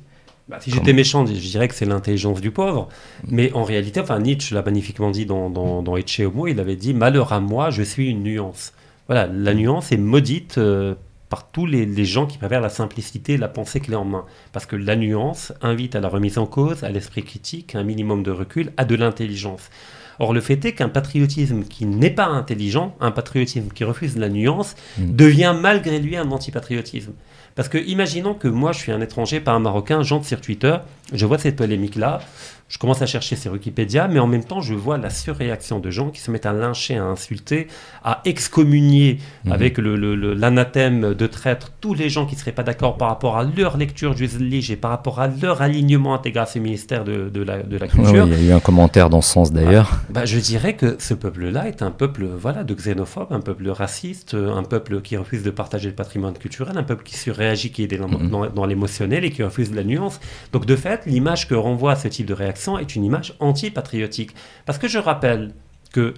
Bah, 0.50 0.58
si 0.60 0.72
j'étais 0.72 0.92
méchant, 0.92 1.24
je 1.24 1.32
dirais 1.32 1.68
que 1.68 1.74
c'est 1.76 1.84
l'intelligence 1.84 2.40
du 2.40 2.50
pauvre. 2.50 2.88
Mais 3.28 3.52
en 3.52 3.62
réalité, 3.62 4.00
enfin, 4.00 4.18
Nietzsche 4.18 4.52
l'a 4.52 4.62
magnifiquement 4.62 5.10
dit 5.12 5.24
dans, 5.24 5.48
dans, 5.48 5.80
dans 5.80 5.96
Ecce 5.96 6.20
Homo, 6.20 6.48
il 6.48 6.58
avait 6.58 6.74
dit 6.74 6.92
Malheur 6.92 7.32
à 7.32 7.38
moi, 7.38 7.70
je 7.70 7.82
suis 7.82 8.10
une 8.10 8.24
nuance. 8.24 8.72
Voilà, 9.06 9.28
la 9.28 9.54
nuance 9.54 9.92
est 9.92 9.96
maudite 9.96 10.58
euh, 10.58 10.94
par 11.28 11.52
tous 11.52 11.66
les, 11.66 11.86
les, 11.86 12.04
gens 12.04 12.26
qui 12.26 12.36
préfèrent 12.36 12.60
la 12.60 12.68
simplicité, 12.68 13.36
la 13.36 13.48
pensée 13.48 13.78
clé 13.78 13.94
en 13.94 14.04
main. 14.04 14.24
Parce 14.52 14.66
que 14.66 14.74
la 14.74 14.96
nuance 14.96 15.52
invite 15.62 15.94
à 15.94 16.00
la 16.00 16.08
remise 16.08 16.36
en 16.36 16.46
cause, 16.46 16.82
à 16.82 16.90
l'esprit 16.90 17.22
critique, 17.22 17.76
à 17.76 17.78
un 17.78 17.84
minimum 17.84 18.24
de 18.24 18.32
recul, 18.32 18.72
à 18.76 18.84
de 18.84 18.96
l'intelligence. 18.96 19.70
Or, 20.18 20.34
le 20.34 20.40
fait 20.40 20.62
est 20.64 20.72
qu'un 20.72 20.88
patriotisme 20.88 21.62
qui 21.62 21.86
n'est 21.86 22.10
pas 22.10 22.26
intelligent, 22.26 22.94
un 23.00 23.10
patriotisme 23.10 23.68
qui 23.68 23.84
refuse 23.84 24.18
la 24.18 24.28
nuance, 24.28 24.74
mm. 24.98 25.14
devient 25.14 25.56
malgré 25.58 25.98
lui 26.00 26.16
un 26.16 26.30
antipatriotisme. 26.30 27.12
Parce 27.54 27.68
que 27.68 27.78
imaginons 27.78 28.34
que 28.34 28.48
moi, 28.48 28.72
je 28.72 28.78
suis 28.78 28.92
un 28.92 29.00
étranger, 29.00 29.40
pas 29.40 29.52
un 29.52 29.58
Marocain, 29.58 30.02
j'entre 30.02 30.26
sur 30.26 30.40
Twitter, 30.40 30.76
je 31.12 31.26
vois 31.26 31.38
cette 31.38 31.56
polémique-là, 31.56 32.20
je 32.70 32.78
commence 32.78 33.02
à 33.02 33.06
chercher 33.06 33.34
sur 33.34 33.52
Wikipédia, 33.52 34.06
mais 34.06 34.20
en 34.20 34.28
même 34.28 34.44
temps, 34.44 34.60
je 34.60 34.74
vois 34.74 34.96
la 34.96 35.10
surréaction 35.10 35.80
de 35.80 35.90
gens 35.90 36.10
qui 36.10 36.20
se 36.20 36.30
mettent 36.30 36.46
à 36.46 36.52
lyncher, 36.52 36.96
à 36.96 37.04
insulter, 37.04 37.66
à 38.04 38.20
excommunier 38.24 39.18
mhm. 39.44 39.52
avec 39.52 39.78
l'anathème 39.78 41.14
de 41.14 41.26
traître 41.26 41.72
tous 41.80 41.94
les 41.94 42.08
gens 42.08 42.26
qui 42.26 42.36
ne 42.36 42.40
seraient 42.40 42.52
pas 42.52 42.62
d'accord 42.62 42.96
par 42.96 43.08
rapport 43.08 43.36
à 43.36 43.42
leur 43.42 43.76
lecture 43.76 44.14
du 44.14 44.28
Zlige 44.28 44.70
et 44.70 44.76
par 44.76 44.92
rapport 44.92 45.18
à 45.18 45.26
leur 45.26 45.62
alignement 45.62 46.14
à 46.14 46.46
ce 46.46 46.60
ministère 46.60 47.02
de, 47.02 47.42
la, 47.42 47.88
culture. 47.88 48.28
il 48.28 48.44
y 48.44 48.46
a 48.46 48.50
eu 48.50 48.52
un 48.52 48.60
commentaire 48.60 49.10
dans 49.10 49.20
ce 49.20 49.32
sens 49.32 49.52
d'ailleurs. 49.52 49.90
Ah, 49.92 50.00
bah, 50.10 50.24
je 50.24 50.38
dirais 50.38 50.74
que 50.74 50.94
ce 51.00 51.14
peuple-là 51.14 51.66
est 51.66 51.82
un 51.82 51.90
peuple 51.90 52.24
voilà, 52.24 52.62
de 52.62 52.72
xénophobes, 52.72 53.32
un 53.32 53.40
peuple 53.40 53.68
raciste, 53.70 54.34
un 54.34 54.62
peuple 54.62 55.00
qui 55.00 55.16
refuse 55.16 55.42
de 55.42 55.50
partager 55.50 55.88
le 55.88 55.96
patrimoine 55.96 56.34
culturel, 56.34 56.78
un 56.78 56.84
peuple 56.84 57.02
qui 57.02 57.16
surréagit, 57.16 57.72
qui 57.72 57.82
est 57.82 57.98
dans, 57.98 58.06
mhm. 58.06 58.30
dans, 58.30 58.46
dans 58.46 58.64
l'émotionnel 58.64 59.24
et 59.24 59.30
qui 59.30 59.42
refuse 59.42 59.74
la 59.74 59.82
nuance. 59.82 60.20
Donc 60.52 60.66
de 60.66 60.76
fait, 60.76 61.04
l'image 61.06 61.48
que 61.48 61.56
renvoie 61.56 61.96
ce 61.96 62.06
type 62.06 62.26
de 62.26 62.34
réaction, 62.34 62.59
est 62.78 62.94
une 62.96 63.04
image 63.04 63.34
anti-patriotique. 63.40 64.34
Parce 64.66 64.78
que 64.78 64.88
je 64.88 64.98
rappelle 64.98 65.52
que, 65.92 66.14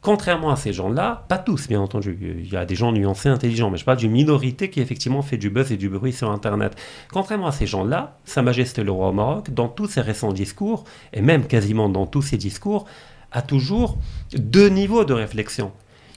contrairement 0.00 0.50
à 0.50 0.56
ces 0.56 0.72
gens-là, 0.72 1.24
pas 1.28 1.38
tous 1.38 1.68
bien 1.68 1.80
entendu, 1.80 2.18
il 2.20 2.52
y 2.52 2.56
a 2.56 2.64
des 2.64 2.74
gens 2.74 2.92
nuancés, 2.92 3.28
intelligents, 3.28 3.70
mais 3.70 3.78
je 3.78 3.84
parle 3.84 3.98
d'une 3.98 4.12
minorité 4.12 4.70
qui 4.70 4.80
effectivement 4.80 5.22
fait 5.22 5.36
du 5.36 5.50
buzz 5.50 5.72
et 5.72 5.76
du 5.76 5.88
bruit 5.88 6.12
sur 6.12 6.30
Internet. 6.30 6.76
Contrairement 7.12 7.46
à 7.46 7.52
ces 7.52 7.66
gens-là, 7.66 8.18
Sa 8.24 8.42
Majesté 8.42 8.82
le 8.82 8.92
Roi 8.92 9.08
au 9.08 9.12
Maroc, 9.12 9.50
dans 9.50 9.68
tous 9.68 9.86
ses 9.86 10.00
récents 10.00 10.32
discours, 10.32 10.84
et 11.12 11.22
même 11.22 11.46
quasiment 11.46 11.88
dans 11.88 12.06
tous 12.06 12.22
ses 12.22 12.36
discours, 12.36 12.86
a 13.32 13.42
toujours 13.42 13.98
deux 14.36 14.68
niveaux 14.68 15.04
de 15.04 15.14
réflexion. 15.14 15.72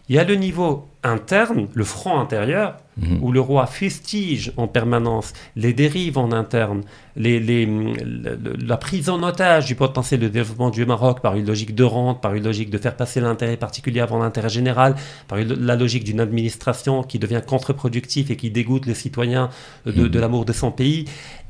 Il 0.08 0.16
y 0.16 0.20
a 0.20 0.24
le 0.24 0.36
niveau 0.36 0.88
interne, 1.02 1.68
le 1.74 1.84
front 1.84 2.20
intérieur, 2.20 2.78
mhm. 2.98 3.24
où 3.24 3.32
le 3.32 3.40
roi 3.40 3.66
fustige 3.66 4.52
en 4.56 4.68
permanence 4.68 5.34
les 5.56 5.74
dérives 5.74 6.18
en 6.18 6.32
interne, 6.32 6.82
les, 7.15 7.68
la 8.60 8.78
prise 8.78 9.10
en 9.10 9.24
otage 9.24 9.65
du 9.65 9.76
potentiel 9.76 10.20
de 10.20 10.28
développement 10.28 10.70
du 10.70 10.86
Maroc 10.86 11.22
par 11.22 11.36
une 11.36 11.48
logique 11.48 11.74
de 11.74 11.84
rente, 11.84 12.22
par 12.22 12.36
une 12.36 12.44
logique 12.44 12.70
de 12.70 12.78
faire 12.78 12.96
passer 12.96 13.20
l'intérêt 13.20 13.58
particulier 13.58 14.00
avant 14.00 14.20
l'intérêt 14.20 14.50
général, 14.50 14.96
par 15.28 15.39
la 15.39 15.76
logique 15.76 16.04
d'une 16.04 16.20
administration 16.20 17.02
qui 17.02 17.18
devient 17.18 17.41
contre-productive 17.46 18.32
et 18.32 18.36
qui 18.36 18.52
dégoûte 18.52 18.86
les 18.86 18.96
citoyens 18.96 19.50
de, 19.86 19.91
mhm. 19.91 20.08
de 20.08 20.20
l'amour 20.20 20.46
de 20.46 20.54
son 20.54 20.72
pays. 20.72 21.06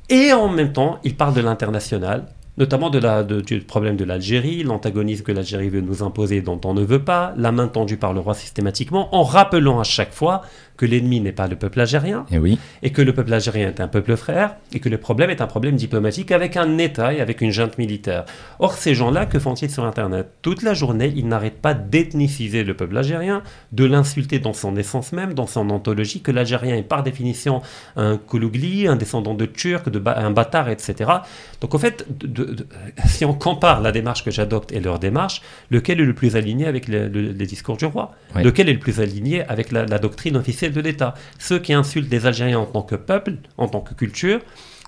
Et 0.10 0.32
en 0.34 0.50
même 0.50 0.72
temps, 0.72 1.00
il 1.04 1.16
parle 1.16 1.34
de 1.34 1.42
l'international, 1.42 2.26
notamment 2.58 2.90
du 2.90 3.60
problème 3.62 3.98
de 3.98 4.06
l'Algérie, 4.06 4.64
l'antagonisme 4.64 5.24
que 5.24 5.32
l'Algérie 5.32 5.70
veut 5.70 5.82
nous 5.82 6.04
imposer 6.04 6.42
dont 6.42 6.60
on 6.64 6.74
ne 6.74 6.84
veut 6.84 7.04
pas, 7.04 7.34
la 7.38 7.52
main 7.52 7.68
tendue 7.68 7.98
par 7.98 8.14
le 8.14 8.20
roi 8.20 8.34
systématiquement, 8.34 9.14
en 9.14 9.24
rappelant 9.24 9.80
à 9.80 9.84
chaque 9.84 10.14
fois 10.14 10.42
que 10.78 10.86
l'ennemi 10.86 11.20
n'est 11.22 11.32
pas 11.32 11.48
le 11.48 11.56
peuple 11.56 11.80
algérien, 11.80 12.26
et, 12.30 12.36
eh 12.36 12.38
oui. 12.38 12.60
et 12.84 12.92
que 12.92 13.02
le 13.02 13.14
peuple 13.14 13.34
algérien 13.34 13.68
est 13.70 13.80
un 13.80 13.88
peuple 13.88 14.16
frère, 14.16 14.56
et 14.74 14.80
que 14.80 14.90
le 14.90 14.98
problème 14.98 15.30
est 15.30 15.42
un 15.42 15.48
problème 15.48 15.76
diplomatique 15.76 16.32
avec 16.32 16.58
un 16.58 16.78
État 16.78 17.14
et 17.14 17.22
avec 17.22 17.42
une 17.42 17.52
junte 17.52 17.78
militaire. 17.78 18.26
Or, 18.60 18.74
ces 18.74 18.94
gens-là, 18.94 19.26
que 19.26 19.40
font-ils 19.40 19.70
sur 19.70 19.86
Internet? 19.86 20.28
Toute 20.42 20.64
la 20.64 20.74
journée, 20.74 21.14
ils 21.16 21.28
n'arrêtent 21.28 21.62
pas 21.62 21.74
d'ethniciser 21.74 22.64
le 22.64 22.74
peuple 22.74 22.98
algérien, 22.98 23.42
de 23.72 23.86
l'insulter 23.86 24.40
dans 24.40 24.54
son 24.54 24.76
essence 24.76 25.14
même, 25.14 25.34
dans 25.34 25.48
son 25.48 25.70
ontologie, 25.70 26.22
que 26.22 26.32
l'Algérien 26.32 26.76
est 26.76 26.84
par 26.84 27.04
définition 27.04 27.62
un 27.96 28.18
Koulougli, 28.18 28.88
un 28.88 28.96
descendant 28.96 29.34
de 29.34 29.46
Turc, 29.46 29.90
de 29.90 30.02
un 30.06 30.32
bâtard, 30.32 30.70
etc. 30.70 31.10
Donc, 31.62 31.74
en 31.74 31.80
fait, 31.80 32.06
si 33.06 33.26
on 33.26 33.34
compare 33.34 33.82
la 33.82 33.92
démarche 33.92 34.24
que 34.24 34.32
j'adopte 34.32 34.72
et 34.72 34.80
leur 34.80 35.00
démarche, 35.00 35.42
lequel 35.72 36.00
est 36.02 36.06
le 36.06 36.14
plus 36.14 36.36
aligné 36.36 36.68
avec 36.68 36.88
les 36.88 37.34
discours 37.46 37.78
du 37.78 37.86
roi? 37.86 38.14
Lequel 38.36 38.70
est 38.70 38.74
le 38.74 38.80
plus 38.80 39.00
aligné 39.00 39.44
avec 39.44 39.72
la 39.72 40.00
doctrine 40.00 40.38
officielle 40.38 40.65
de 40.74 40.82
l'État. 40.82 41.14
Ceux 41.40 41.60
qui 41.60 41.74
insultent 41.74 42.12
les 42.12 42.26
Algériens 42.26 42.60
en 42.60 42.66
tant 42.66 42.82
que 42.82 42.96
peuple, 42.96 43.34
en 43.58 43.68
tant 43.68 43.82
que 43.82 43.94
culture, 43.94 44.40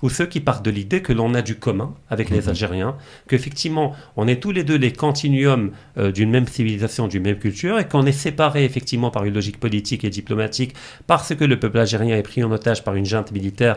ou 0.02 0.08
ceux 0.08 0.26
qui 0.26 0.40
partent 0.40 0.64
de 0.64 0.70
l'idée 0.70 1.02
que 1.02 1.12
l'on 1.12 1.34
a 1.34 1.42
du 1.42 1.56
commun 1.56 1.94
avec 2.08 2.30
les 2.30 2.42
mhm. 2.42 2.48
Algériens, 2.48 2.96
qu'effectivement 3.28 3.94
on 4.16 4.28
est 4.28 4.40
tous 4.40 4.52
les 4.52 4.64
deux 4.64 4.76
les 4.76 4.92
continuums 4.92 5.72
euh, 5.96 6.12
d'une 6.12 6.30
même 6.30 6.46
civilisation, 6.46 7.08
d'une 7.08 7.24
même 7.24 7.38
culture, 7.38 7.78
et 7.78 7.86
qu'on 7.86 8.06
est 8.06 8.12
séparés 8.12 8.64
effectivement 8.64 9.10
par 9.10 9.24
une 9.24 9.34
logique 9.34 9.58
politique 9.60 10.04
et 10.04 10.10
diplomatique 10.10 10.74
parce 11.06 11.34
que 11.34 11.44
le 11.44 11.58
peuple 11.58 11.78
algérien 11.78 12.16
est 12.16 12.22
pris 12.22 12.44
en 12.44 12.52
otage 12.52 12.84
par 12.84 12.94
une 12.94 13.04
junte 13.04 13.32
militaire 13.32 13.76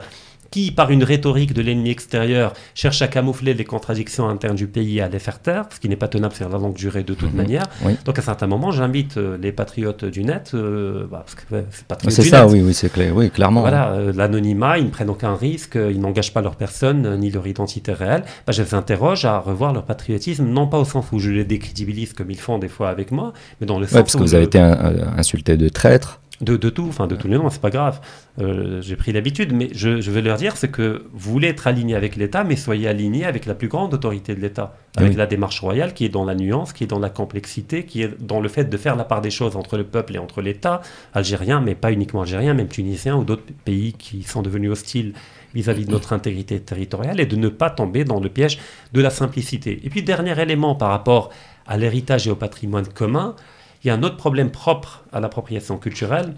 qui, 0.52 0.72
par 0.72 0.92
une 0.92 1.04
rhétorique 1.04 1.54
de 1.54 1.62
l'ennemi 1.62 1.90
extérieur, 1.90 2.54
cherche 2.76 3.02
à 3.02 3.08
camoufler 3.08 3.54
les 3.54 3.64
contradictions 3.64 4.28
internes 4.28 4.56
du 4.56 4.68
pays 4.68 4.98
et 4.98 5.02
à 5.02 5.08
les 5.08 5.20
faire 5.20 5.40
taire, 5.40 5.66
ce 5.74 5.80
qui 5.80 5.88
n'est 5.88 5.96
pas 5.96 6.10
tenable 6.10 6.36
sur 6.36 6.50
la 6.50 6.58
longue 6.58 6.76
durée 6.76 7.04
de 7.04 7.14
toute 7.14 7.32
mhm. 7.32 7.38
manière. 7.38 7.66
Donc 8.06 8.20
à 8.20 8.22
certains 8.22 8.48
moments, 8.48 8.72
j'invite 8.72 9.18
euh, 9.18 9.38
les 9.42 9.54
patriotes 9.54 10.04
du 10.04 10.24
net, 10.24 10.52
euh, 10.54 11.08
bah, 11.10 11.24
parce 11.26 11.36
que 11.36 11.64
c'est 11.72 12.12
C'est 12.12 12.30
ça, 12.30 12.48
oui, 12.48 12.62
oui, 12.62 12.74
c'est 12.74 12.92
clair, 12.92 13.16
oui, 13.16 13.32
clairement. 13.32 13.62
Voilà, 13.62 13.92
euh, 13.94 14.12
l'anonymat, 14.14 14.78
ils 14.78 14.86
ne 14.86 14.90
prennent 14.90 15.10
aucun 15.10 15.36
risque, 15.36 15.76
ils 15.76 16.00
n'engagent 16.00 16.34
pas 16.34 16.42
leur 16.42 16.58
personne 16.58 17.18
ni 17.18 17.32
leur 17.32 17.48
identité 17.48 17.94
réelle. 17.94 18.24
Bah, 18.46 18.52
je 18.52 18.62
les 18.62 18.74
interroge 18.74 19.24
à 19.24 19.40
revoir 19.40 19.72
leur 19.74 19.86
patriotisme, 19.86 20.46
non 20.46 20.68
pas 20.68 20.80
au 20.80 20.86
sens 20.86 21.06
où 21.14 21.20
je 21.20 21.32
les 21.32 21.46
décrédibilise 21.46 22.14
comme 22.14 22.30
ils 22.30 22.40
font 22.40 22.58
des 22.60 22.68
fois 22.68 22.90
avec 22.90 23.12
moi, 23.12 23.32
mais 23.62 23.68
dans 23.68 23.80
le 23.80 23.88
sens 23.88 23.94
parce 24.02 24.14
que 24.16 24.20
vous 24.20 24.36
avez 24.36 24.46
été 24.46 24.60
insulté 24.60 25.56
de 25.56 25.70
traître. 25.70 26.21
De, 26.42 26.58
de, 26.58 26.70
tout, 26.70 26.88
enfin 26.88 27.08
de 27.08 27.16
tous 27.16 27.28
les 27.28 27.38
noms, 27.38 27.50
c'est 27.50 27.62
pas 27.62 27.70
grave. 27.70 28.02
Euh, 28.40 28.82
j'ai 28.82 28.96
pris 28.96 29.12
l'habitude, 29.12 29.54
mais 29.54 29.70
je, 29.74 30.02
je, 30.02 30.12
veux 30.12 30.22
leur 30.22 30.38
dire, 30.38 30.58
c'est 30.58 30.72
que 30.72 31.06
vous 31.14 31.32
voulez 31.32 31.50
être 31.50 31.68
aligné 31.68 31.96
avec 31.96 32.16
l'État, 32.16 32.44
mais 32.44 32.56
soyez 32.56 32.88
aligné 32.88 33.26
avec 33.26 33.46
la 33.46 33.54
plus 33.54 33.68
grande 33.68 33.94
autorité 33.94 34.34
de 34.34 34.42
l'État, 34.42 34.76
avec 34.98 35.16
la 35.16 35.28
démarche 35.28 35.60
royale 35.60 35.94
qui 35.94 36.04
est 36.04 36.10
dans 36.10 36.26
la 36.26 36.34
nuance, 36.34 36.74
qui 36.74 36.84
est 36.84 36.88
dans 36.88 37.00
la 37.00 37.10
complexité, 37.10 37.86
qui 37.86 38.02
est 38.02 38.20
dans 38.20 38.40
le 38.40 38.50
fait 38.50 38.66
de 38.66 38.78
faire 38.78 38.96
la 38.96 39.04
part 39.04 39.22
des 39.22 39.30
choses 39.30 39.56
entre 39.56 39.78
le 39.78 39.84
peuple 39.84 40.16
et 40.16 40.20
entre 40.20 40.42
l'État 40.42 40.82
algérien, 41.14 41.62
mais 41.62 41.76
pas 41.76 41.92
uniquement 41.92 42.22
algérien, 42.22 42.54
même 42.54 42.70
tunisien 42.70 43.16
ou 43.16 43.24
d'autres 43.24 43.44
pays 43.64 43.94
qui 43.94 44.24
sont 44.24 44.42
devenus 44.42 44.72
hostiles 44.72 45.14
vis-à-vis 45.54 45.84
-vis 45.84 45.88
de 45.88 45.92
notre 45.92 46.14
intégrité 46.14 46.60
territoriale, 46.60 47.20
et 47.20 47.26
de 47.26 47.36
ne 47.36 47.50
pas 47.50 47.70
tomber 47.70 48.04
dans 48.04 48.20
le 48.20 48.30
piège 48.30 48.58
de 48.94 49.02
la 49.02 49.10
simplicité. 49.10 49.80
Et 49.84 49.90
puis 49.90 50.02
dernier 50.02 50.40
élément 50.42 50.76
par 50.76 50.90
rapport 50.90 51.30
à 51.68 51.78
l'héritage 51.78 52.28
et 52.28 52.32
au 52.32 52.36
patrimoine 52.36 52.88
commun, 52.88 53.36
il 53.84 53.88
y 53.88 53.90
a 53.90 53.94
un 53.94 54.04
autre 54.04 54.18
problème 54.18 54.52
propre 54.52 55.04
à 55.12 55.20
l'appropriation 55.20 55.78
culturelle, 55.78 56.34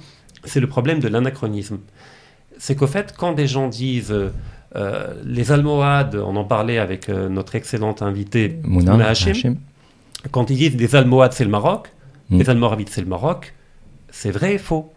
c'est 0.45 0.59
le 0.59 0.67
problème 0.67 0.99
de 0.99 1.07
l'anachronisme. 1.07 1.79
C'est 2.57 2.75
qu'au 2.75 2.87
fait, 2.87 3.13
quand 3.17 3.33
des 3.33 3.47
gens 3.47 3.67
disent 3.67 4.13
euh, 4.75 5.13
les 5.23 5.51
Almohades, 5.51 6.15
on 6.15 6.35
en 6.35 6.45
parlait 6.45 6.77
avec 6.77 7.09
euh, 7.09 7.29
notre 7.29 7.55
excellente 7.55 8.01
invité 8.01 8.59
Mouna 8.63 9.07
Hachim, 9.07 9.57
quand 10.31 10.49
ils 10.49 10.57
disent 10.57 10.75
les 10.75 10.95
Almohades 10.95 11.33
c'est 11.33 11.43
le 11.43 11.49
Maroc, 11.49 11.91
mm. 12.29 12.39
les 12.39 12.49
Almoravides 12.49 12.89
c'est 12.89 13.01
le 13.01 13.07
Maroc, 13.07 13.53
c'est 14.09 14.31
vrai 14.31 14.55
et 14.55 14.57
faux. 14.57 14.93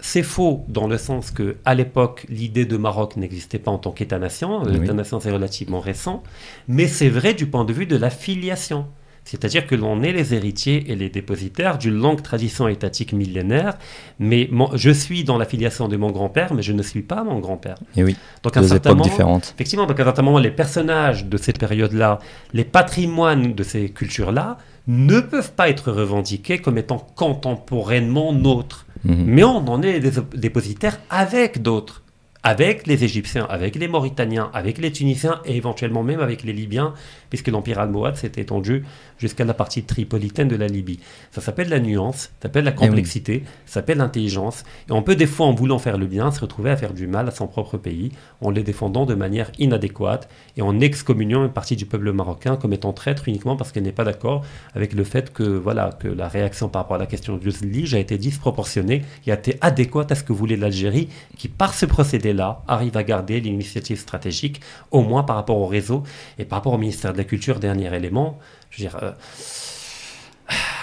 C'est 0.00 0.22
faux 0.22 0.64
dans 0.68 0.86
le 0.86 0.96
sens 0.96 1.32
que 1.32 1.56
à 1.64 1.74
l'époque, 1.74 2.24
l'idée 2.28 2.66
de 2.66 2.76
Maroc 2.76 3.16
n'existait 3.16 3.58
pas 3.58 3.72
en 3.72 3.78
tant 3.78 3.90
qu'État-nation. 3.90 4.62
L'État-nation, 4.62 5.18
c'est 5.18 5.32
relativement 5.32 5.80
récent. 5.80 6.22
Mais 6.68 6.86
c'est 6.86 7.08
vrai 7.08 7.34
du 7.34 7.46
point 7.46 7.64
de 7.64 7.72
vue 7.72 7.86
de 7.86 7.96
la 7.96 8.08
filiation. 8.08 8.86
C'est-à-dire 9.28 9.66
que 9.66 9.74
l'on 9.74 10.02
est 10.02 10.12
les 10.12 10.32
héritiers 10.32 10.90
et 10.90 10.96
les 10.96 11.10
dépositaires 11.10 11.76
d'une 11.76 12.00
longue 12.00 12.22
tradition 12.22 12.66
étatique 12.66 13.12
millénaire, 13.12 13.76
mais 14.18 14.48
je 14.74 14.88
suis 14.88 15.22
dans 15.22 15.36
l'affiliation 15.36 15.86
de 15.86 15.98
mon 15.98 16.10
grand-père, 16.10 16.54
mais 16.54 16.62
je 16.62 16.72
ne 16.72 16.82
suis 16.82 17.02
pas 17.02 17.24
mon 17.24 17.38
grand-père. 17.38 17.76
Et 17.94 18.04
oui, 18.04 18.16
donc 18.42 18.54
deux 18.54 18.74
époques 18.74 19.02
différentes. 19.02 19.52
Effectivement, 19.54 19.84
donc 19.84 20.00
à 20.00 20.02
un 20.02 20.06
certain 20.06 20.22
moment, 20.22 20.38
les 20.38 20.50
personnages 20.50 21.26
de 21.26 21.36
cette 21.36 21.58
période-là, 21.58 22.20
les 22.54 22.64
patrimoines 22.64 23.52
de 23.52 23.62
ces 23.62 23.90
cultures-là, 23.90 24.56
ne 24.86 25.20
peuvent 25.20 25.52
pas 25.52 25.68
être 25.68 25.92
revendiqués 25.92 26.60
comme 26.60 26.78
étant 26.78 27.06
contemporainement 27.14 28.32
nôtres. 28.32 28.86
Mhm. 29.04 29.24
Mais 29.26 29.44
on 29.44 29.58
en 29.68 29.82
est 29.82 30.00
des 30.00 30.12
dépositaires 30.34 30.98
avec 31.10 31.60
d'autres 31.60 32.02
avec 32.42 32.86
les 32.86 33.04
Égyptiens, 33.04 33.46
avec 33.50 33.74
les 33.74 33.88
Mauritaniens, 33.88 34.50
avec 34.54 34.78
les 34.78 34.92
Tunisiens 34.92 35.40
et 35.44 35.56
éventuellement 35.56 36.02
même 36.02 36.20
avec 36.20 36.44
les 36.44 36.52
Libyens, 36.52 36.94
puisque 37.30 37.48
l'Empire 37.48 37.78
almohade 37.78 38.16
s'est 38.16 38.32
étendu 38.36 38.84
jusqu'à 39.18 39.44
la 39.44 39.54
partie 39.54 39.82
tripolitaine 39.82 40.48
de 40.48 40.56
la 40.56 40.66
Libye. 40.66 41.00
Ça 41.30 41.40
s'appelle 41.40 41.68
la 41.68 41.80
nuance, 41.80 42.16
ça 42.16 42.30
s'appelle 42.42 42.64
la 42.64 42.72
complexité, 42.72 43.44
ça 43.66 43.74
s'appelle 43.74 43.98
l'intelligence. 43.98 44.64
Et 44.88 44.92
on 44.92 45.02
peut 45.02 45.16
des 45.16 45.26
fois, 45.26 45.46
en 45.46 45.54
voulant 45.54 45.78
faire 45.78 45.98
le 45.98 46.06
bien, 46.06 46.30
se 46.30 46.40
retrouver 46.40 46.70
à 46.70 46.76
faire 46.76 46.94
du 46.94 47.06
mal 47.06 47.28
à 47.28 47.30
son 47.30 47.46
propre 47.46 47.76
pays, 47.76 48.12
en 48.40 48.50
les 48.50 48.62
défendant 48.62 49.06
de 49.06 49.14
manière 49.14 49.50
inadéquate 49.58 50.28
et 50.56 50.62
en 50.62 50.80
excommuniant 50.80 51.44
une 51.44 51.52
partie 51.52 51.76
du 51.76 51.86
peuple 51.86 52.12
marocain 52.12 52.56
comme 52.56 52.72
étant 52.72 52.92
traître 52.92 53.28
uniquement 53.28 53.56
parce 53.56 53.72
qu'elle 53.72 53.82
n'est 53.82 53.92
pas 53.92 54.04
d'accord 54.04 54.44
avec 54.74 54.92
le 54.92 55.04
fait 55.04 55.32
que, 55.32 55.42
voilà, 55.42 55.90
que 55.98 56.08
la 56.08 56.28
réaction 56.28 56.68
par 56.68 56.82
rapport 56.82 56.96
à 56.96 56.98
la 56.98 57.06
question 57.06 57.36
du 57.36 57.48
Lige 57.62 57.94
a 57.94 57.98
été 57.98 58.18
disproportionnée 58.18 59.02
et 59.26 59.32
a 59.32 59.34
été 59.34 59.58
adéquate 59.60 60.12
à 60.12 60.14
ce 60.14 60.22
que 60.22 60.32
voulait 60.32 60.56
l'Algérie, 60.56 61.08
qui 61.36 61.48
par 61.48 61.74
ce 61.74 61.86
procédé 61.86 62.32
là 62.32 62.62
arrive 62.68 62.96
à 62.96 63.02
garder 63.02 63.40
l'initiative 63.40 63.98
stratégique, 63.98 64.60
au 64.90 65.02
moins 65.02 65.22
par 65.22 65.36
rapport 65.36 65.58
au 65.58 65.66
réseau 65.66 66.02
et 66.38 66.44
par 66.44 66.58
rapport 66.58 66.74
au 66.74 66.78
ministère 66.78 67.12
de 67.12 67.17
la 67.18 67.24
Culture, 67.24 67.58
dernier 67.60 67.94
élément. 67.94 68.38
Je 68.70 68.82
veux 68.82 68.88
dire, 68.88 68.98
euh, 69.02 69.12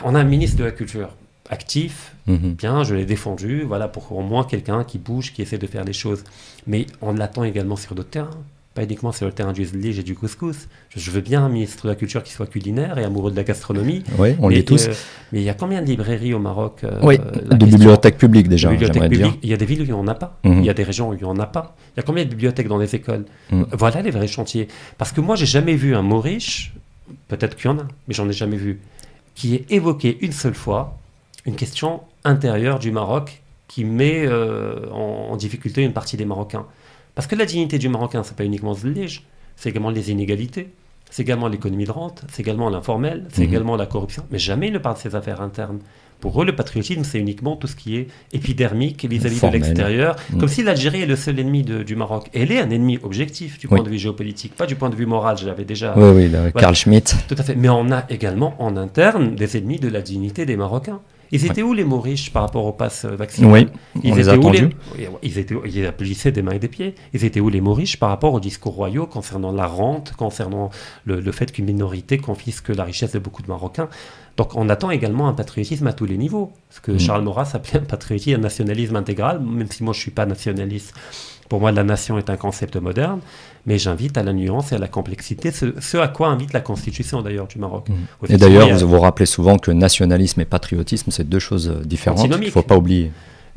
on 0.04 0.14
a 0.16 0.20
un 0.20 0.24
ministre 0.24 0.58
de 0.58 0.64
la 0.64 0.72
Culture 0.72 1.10
actif, 1.50 2.12
Mhm. 2.28 2.54
bien, 2.54 2.84
je 2.84 2.96
l'ai 2.96 3.06
défendu, 3.06 3.62
voilà, 3.64 3.88
pour 3.88 4.12
au 4.12 4.22
moins 4.22 4.44
quelqu'un 4.46 4.84
qui 4.84 4.98
bouge, 4.98 5.32
qui 5.34 5.42
essaie 5.44 5.60
de 5.60 5.68
faire 5.68 5.86
des 5.86 5.94
choses. 5.94 6.24
Mais 6.66 6.88
on 7.02 7.14
l'attend 7.14 7.44
également 7.44 7.76
sur 7.76 7.94
d'autres 7.94 8.10
terrains, 8.10 8.44
pas 8.76 8.84
uniquement 8.84 9.14
sur 9.14 9.26
le 9.26 9.32
terrain 9.32 9.54
du 9.54 9.64
zlige 9.64 10.00
et 10.00 10.04
du 10.04 10.16
couscous. 10.16 10.68
Je, 10.90 11.10
veux 11.10 11.22
bien 11.22 11.44
un 11.44 11.50
ministre 11.50 11.86
de 11.86 11.90
la 11.90 11.96
Culture 11.96 12.22
qui 12.22 12.34
soit 12.34 12.46
culinaire 12.46 12.98
et 12.98 13.06
amoureux 13.06 13.32
de 13.32 13.36
la 13.38 13.46
gastronomie. 13.46 14.04
Oui, 14.20 14.36
on 14.40 14.50
l'est 14.50 14.68
tous. 14.68 14.90
mais 15.32 15.40
il 15.40 15.46
y 15.46 15.50
a 15.50 15.54
combien 15.54 15.82
de 15.82 15.88
librairies 15.88 16.34
au 16.34 16.40
Maroc 16.40 16.82
euh, 16.84 17.00
oui, 17.02 17.18
de 17.18 17.66
bibliothèques 17.66 18.18
publiques 18.18 18.50
déjà, 18.50 18.70
bibliothèques 18.70 19.10
publiques. 19.10 19.40
Il 19.42 19.50
y 19.50 19.54
a 19.54 19.58
des 19.58 19.66
villes 19.66 19.80
où 19.80 19.86
il 19.86 19.88
n'y 19.88 19.94
en 19.94 20.08
a 20.08 20.14
pas. 20.14 20.38
Mhm. 20.44 20.60
Il 20.60 20.66
y 20.66 20.70
a 20.70 20.74
des 20.74 20.84
régions 20.84 21.10
où 21.10 21.14
il 21.14 21.20
n'y 21.20 21.24
en 21.24 21.40
a 21.40 21.46
pas. 21.46 21.76
Il 21.96 21.98
y 21.98 22.00
a 22.02 22.04
combien 22.04 22.26
de 22.26 22.30
bibliothèques 22.30 22.68
dans 22.68 22.78
les 22.78 22.94
écoles 22.94 23.26
Mhm. 23.52 23.68
Voilà 23.72 24.02
les 24.02 24.12
vrais 24.12 24.28
chantiers. 24.28 24.68
Parce 24.98 25.14
que 25.14 25.22
moi, 25.22 25.36
j'ai 25.38 25.46
jamais 25.46 25.76
vu 25.76 25.96
un 25.96 26.02
mot 26.02 26.20
riche, 26.20 26.74
peut-être 27.30 27.56
qu'il 27.56 27.72
y 27.72 27.74
en 27.74 27.80
a, 27.80 27.88
mais 28.08 28.14
j'en 28.14 28.28
ai 28.28 28.34
jamais 28.34 28.58
vu, 28.58 28.82
qui 29.36 29.56
ait 29.56 29.66
évoqué 29.70 30.18
une 30.22 30.34
seule 30.34 30.54
fois 30.54 30.98
une 31.46 31.56
question 31.56 32.02
intérieure 32.26 32.80
du 32.80 32.92
Maroc 32.92 33.42
qui 33.70 33.86
met 33.86 34.26
euh, 34.26 34.92
en, 34.92 35.30
en 35.32 35.36
difficulté 35.38 35.82
une 35.84 35.94
partie 35.94 36.18
des 36.18 36.26
Marocains. 36.26 36.66
Parce 37.16 37.28
que 37.28 37.36
la 37.36 37.46
dignité 37.46 37.78
du 37.80 37.90
Marocain, 37.90 38.24
c'est 38.24 38.36
pas 38.36 38.44
uniquement 38.46 38.74
Zlige, 38.74 39.24
c'est 39.56 39.70
également 39.70 39.90
les 39.90 40.12
inégalités, 40.12 40.70
c'est 41.10 41.24
également 41.24 41.48
l'économie 41.48 41.86
de 41.86 41.92
rente, 41.92 42.24
c'est 42.32 42.42
également 42.44 42.70
l'informel, 42.70 43.26
c'est 43.32 43.42
Mhm. 43.44 43.48
également 43.50 43.76
la 43.78 43.86
corruption. 43.86 44.24
Mais 44.32 44.40
jamais 44.40 44.68
ils 44.68 44.74
ne 44.74 44.80
parlent 44.80 44.96
de 44.98 45.02
ses 45.02 45.16
affaires 45.16 45.42
internes. 45.42 45.80
Pour 46.20 46.42
eux, 46.42 46.46
le 46.46 46.56
patriotisme, 46.56 47.04
c'est 47.04 47.20
uniquement 47.20 47.56
tout 47.56 47.68
ce 47.68 47.76
qui 47.76 47.98
est 47.98 48.08
épidermique 48.34 49.06
vis-à-vis 49.06 49.40
de 49.42 49.48
l'extérieur, 49.48 50.16
Mhm. 50.32 50.40
comme 50.40 50.48
si 50.50 50.64
l'Algérie 50.64 51.02
est 51.02 51.06
le 51.06 51.16
seul 51.16 51.38
ennemi 51.40 51.62
de- 51.64 51.84
du 51.84 51.96
Maroc. 51.96 52.30
Elle 52.34 52.52
est 52.52 52.60
un 52.60 52.70
ennemi 52.70 52.98
objectif 53.04 53.60
du 53.60 53.68
Oui. 53.68 53.76
point 53.78 53.84
de 53.84 53.90
vue 53.90 53.98
géopolitique, 54.00 54.56
pas 54.56 54.66
du 54.66 54.76
point 54.76 54.90
de 54.90 54.96
vue 54.96 55.06
moral, 55.06 55.38
je 55.38 55.46
l'avais 55.46 55.66
déjà. 55.66 55.94
Oui, 55.98 56.28
oui, 56.28 56.52
Carl 56.58 56.74
Schmitt. 56.76 57.16
Tout 57.28 57.36
à 57.38 57.44
fait. 57.44 57.56
Mais 57.56 57.70
on 57.70 57.92
a 57.92 58.06
également 58.10 58.56
en 58.60 58.76
interne 58.78 59.36
des 59.36 59.58
ennemis 59.58 59.80
de 59.80 59.90
la 59.90 60.02
dignité 60.02 60.46
des 60.46 60.56
Marocains. 60.58 61.00
Ils 61.32 61.46
étaient 61.46 61.62
où 61.62 61.74
les 61.74 61.84
mots 61.84 62.00
riches 62.00 62.32
par 62.32 62.44
rapport 62.44 62.66
au 62.66 62.72
pass 62.72 63.06
euh, 63.06 63.16
vaccinal 63.16 63.52
Oui, 63.52 63.68
ils 64.04 64.12
on 64.12 64.16
les 64.16 64.22
étaient 64.30 64.32
a 64.32 64.38
où 64.38 64.52
les... 64.52 64.70
Ils 65.24 65.38
étaient, 65.38 65.56
ils 65.66 65.86
applaudissaient 65.86 66.32
des 66.32 66.42
mains 66.42 66.54
et 66.54 66.60
des 66.60 66.68
pieds. 66.68 66.96
Ils 67.14 67.24
étaient 67.26 67.40
où 67.40 67.50
les 67.50 67.62
mots 67.62 67.74
riches 67.74 67.98
par 67.98 68.10
rapport 68.10 68.34
aux 68.34 68.40
discours 68.40 68.74
royaux 68.74 69.06
concernant 69.08 69.52
la 69.52 69.68
rente, 69.68 70.14
concernant 70.18 70.70
le, 71.06 71.20
le 71.20 71.32
fait 71.32 71.52
qu'une 71.52 71.66
minorité 71.66 72.18
confisque 72.18 72.70
la 72.70 72.84
richesse 72.84 73.12
de 73.14 73.20
beaucoup 73.20 73.42
de 73.42 73.48
Marocains? 73.48 73.90
Donc 74.38 74.56
on 74.56 74.68
attend 74.68 74.92
également 74.92 75.28
un 75.28 75.34
patriotisme 75.34 75.88
à 75.88 75.94
tous 75.94 76.06
les 76.06 76.18
niveaux. 76.18 76.52
Ce 76.70 76.82
que 76.82 76.92
Mm. 76.92 77.00
Charles 77.00 77.24
Maurras 77.24 77.52
appelait 77.54 77.80
un 77.80 77.84
patriotisme, 77.84 78.40
un 78.40 78.44
nationalisme 78.44 78.96
intégral, 78.96 79.40
même 79.40 79.70
si 79.70 79.84
moi 79.84 79.94
je 79.94 80.00
ne 80.00 80.02
suis 80.02 80.12
pas 80.12 80.26
nationaliste. 80.26 80.94
Pour 81.50 81.60
moi, 81.60 81.72
la 81.72 81.84
nation 81.84 82.18
est 82.18 82.30
un 82.30 82.38
concept 82.38 82.76
moderne, 82.76 83.20
mais 83.68 83.78
j'invite 83.78 84.18
à 84.18 84.24
la 84.24 84.34
nuance 84.34 84.72
et 84.72 84.76
à 84.76 84.78
la 84.80 84.88
complexité, 84.88 85.52
ce, 85.52 85.74
ce 85.80 85.98
à 85.98 86.08
quoi 86.08 86.30
invite 86.30 86.54
la 86.54 86.60
constitution 86.62 87.22
d'ailleurs 87.22 87.48
du 87.48 87.60
Maroc. 87.60 87.88
Mm. 87.90 88.26
Et 88.34 88.38
d'ailleurs, 88.38 88.76
vous 88.78 88.88
vous 88.88 89.00
rappelez 89.00 89.28
souvent 89.28 89.58
que 89.58 89.70
nationalisme 89.72 90.42
et 90.42 90.46
patriotisme, 90.46 91.12
c'est 91.12 91.28
deux 91.30 91.40
choses 91.40 91.70
euh, 91.70 91.84
différentes. 91.86 92.26
Il 92.26 92.30
ne 92.40 92.50
faut 92.50 92.62
pas 92.64 92.78
oublier. 92.78 93.12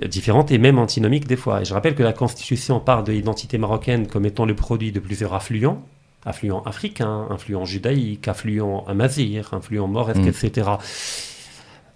différentes 0.07 0.51
et 0.53 0.59
même 0.59 0.79
antinomiques 0.79 1.27
des 1.27 1.37
fois. 1.37 1.63
Et 1.63 1.65
je 1.65 1.73
rappelle 1.75 1.95
que 1.95 2.03
la 2.03 2.13
Constitution 2.13 2.79
parle 2.79 3.05
de 3.05 3.13
l'identité 3.13 3.57
marocaine 3.59 4.07
comme 4.07 4.27
étant 4.27 4.45
le 4.45 4.55
produit 4.55 4.93
de 4.93 5.01
plusieurs 5.01 5.33
affluents, 5.35 5.83
affluents 6.27 6.63
africains, 6.65 7.27
affluents 7.31 7.65
judaïques, 7.65 8.29
affluents 8.29 8.85
amazigh, 8.87 9.41
affluents 9.51 9.89
mauresques, 9.89 10.19
Mm. 10.21 10.29
etc. 10.29 10.71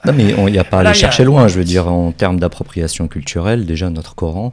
Non, 0.05 0.12
mais 0.12 0.25
il 0.31 0.45
n'y 0.53 0.59
a 0.59 0.65
pas 0.65 0.81
à 0.81 0.83
Là, 0.83 0.91
aller 0.91 0.99
a- 0.99 1.01
chercher 1.01 1.25
loin. 1.25 1.47
Je 1.49 1.57
veux 1.59 1.65
dire, 1.65 1.87
en 1.88 2.11
termes 2.12 2.41
d'appropriation 2.41 3.07
culturelle, 3.09 3.67
déjà 3.67 3.88
notre 3.91 4.15
Coran, 4.15 4.53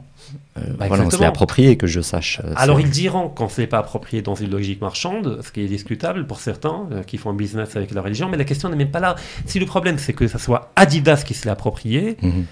euh, 0.58 0.60
Bah, 0.78 0.86
voilà, 0.88 1.04
on 1.04 1.10
se 1.10 1.18
l'est 1.18 1.24
approprié, 1.26 1.76
que 1.76 1.86
je 1.88 2.00
sache. 2.00 2.40
euh, 2.44 2.52
Alors 2.56 2.78
ils 2.80 2.90
diront 2.90 3.28
qu'on 3.28 3.44
ne 3.44 3.48
se 3.48 3.60
l'est 3.60 3.66
pas 3.66 3.78
approprié 3.78 4.22
dans 4.22 4.34
une 4.36 4.50
logique 4.50 4.80
marchande, 4.80 5.40
ce 5.44 5.50
qui 5.50 5.60
est 5.62 5.66
discutable 5.66 6.26
pour 6.26 6.38
certains 6.40 6.86
euh, 6.92 7.02
qui 7.02 7.16
font 7.18 7.30
un 7.30 7.34
business 7.34 7.74
avec 7.76 7.92
la 7.92 8.02
religion, 8.02 8.28
mais 8.28 8.36
la 8.36 8.44
question 8.44 8.68
n'est 8.68 8.76
même 8.76 8.90
pas 8.90 9.00
là. 9.00 9.16
Si 9.46 9.58
le 9.58 9.66
problème 9.66 9.98
c'est 9.98 10.12
que 10.12 10.28
ce 10.28 10.38
soit 10.38 10.70
Adidas 10.76 11.22
qui 11.26 11.34
se 11.34 11.44
l'est 11.46 11.50
approprié, 11.50 12.16
Mhm. 12.22 12.44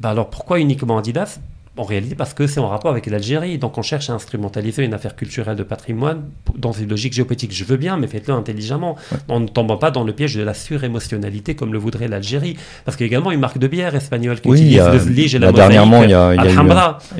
bah 0.00 0.10
alors 0.10 0.30
pourquoi 0.30 0.58
uniquement 0.60 0.96
Adidas? 0.98 1.38
En 1.78 1.84
réalité, 1.84 2.14
parce 2.16 2.34
que 2.34 2.46
c'est 2.46 2.60
en 2.60 2.68
rapport 2.68 2.90
avec 2.90 3.06
l'Algérie. 3.06 3.56
Donc, 3.56 3.78
on 3.78 3.82
cherche 3.82 4.10
à 4.10 4.12
instrumentaliser 4.12 4.84
une 4.84 4.92
affaire 4.94 5.14
culturelle 5.16 5.56
de 5.56 5.62
patrimoine 5.62 6.22
dans 6.56 6.72
une 6.72 6.88
logique 6.88 7.12
géopolitique. 7.12 7.54
Je 7.54 7.64
veux 7.64 7.76
bien, 7.76 7.96
mais 7.96 8.08
faites-le 8.08 8.34
intelligemment. 8.34 8.96
En 9.28 9.40
ne 9.40 9.46
tombant 9.46 9.76
pas 9.76 9.90
dans 9.90 10.02
le 10.04 10.12
piège 10.12 10.34
de 10.34 10.42
la 10.42 10.54
surémotionnalité 10.54 11.54
comme 11.54 11.72
le 11.72 11.78
voudrait 11.78 12.08
l'Algérie. 12.08 12.56
Parce 12.84 12.96
qu'il 12.96 13.06
y 13.06 13.08
a 13.08 13.12
également 13.12 13.30
une 13.30 13.40
marque 13.40 13.58
de 13.58 13.66
bière 13.68 13.94
espagnole 13.94 14.40
qui 14.40 14.48
Oui, 14.48 14.58
il 14.58 14.62
y 14.64 14.66
utilise 14.76 14.80
a- 14.80 14.92
le 14.92 15.18
et 15.36 15.38
la 15.38 15.52
dernièrement, 15.52 16.02
il 16.02 16.10
y 16.10 16.14
a- 16.14 16.34
il 16.34 16.36
y 16.36 16.40
a 16.40 16.50
eu. 16.50 16.56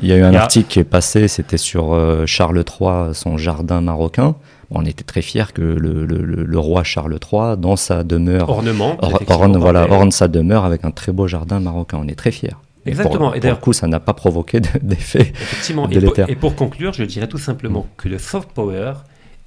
Il 0.03 0.09
y 0.09 0.11
a 0.13 0.17
eu 0.17 0.21
un 0.23 0.33
a- 0.33 0.41
article 0.41 0.67
qui 0.69 0.79
est 0.79 0.83
passé, 0.83 1.27
c'était 1.27 1.57
sur 1.57 1.93
euh, 1.93 2.25
Charles 2.25 2.63
III, 2.79 3.13
son 3.13 3.37
jardin 3.37 3.81
marocain. 3.81 4.35
On 4.71 4.85
était 4.85 5.03
très 5.03 5.21
fiers 5.21 5.45
que 5.53 5.61
le, 5.61 6.05
le- 6.05 6.21
le- 6.23 6.43
le 6.43 6.59
roi 6.59 6.83
Charles 6.83 7.17
III, 7.31 7.57
dans 7.57 7.75
sa 7.75 8.03
demeure, 8.03 8.49
Ornement. 8.49 8.97
or- 9.01 9.21
orne, 9.29 9.57
voilà, 9.57 9.89
orne 9.89 10.11
sa 10.11 10.27
demeure 10.27 10.63
avec 10.65 10.85
un 10.85 10.91
très 10.91 11.11
beau 11.11 11.27
jardin 11.27 11.59
marocain. 11.59 11.97
On 12.03 12.07
est 12.07 12.15
très 12.15 12.31
fiers. 12.31 12.53
Et 12.89 12.91
pour- 12.91 12.99
Exactement. 13.01 13.27
Pour, 13.27 13.35
Et 13.35 13.39
d'ailleurs- 13.39 13.57
le 13.57 13.61
coup, 13.61 13.73
ça 13.73 13.87
n'a 13.87 13.99
pas 13.99 14.13
provoqué 14.13 14.59
de- 14.59 14.67
d'effet. 14.81 15.21
Effectivement. 15.21 15.85
Et 15.89 15.93
pour, 15.93 16.01
délétère. 16.01 16.29
et 16.29 16.35
pour 16.35 16.55
conclure, 16.55 16.93
je 16.93 17.03
dirais 17.03 17.27
tout 17.27 17.37
simplement 17.37 17.87
que 17.97 18.09
le 18.09 18.17
soft 18.19 18.49
power 18.51 18.93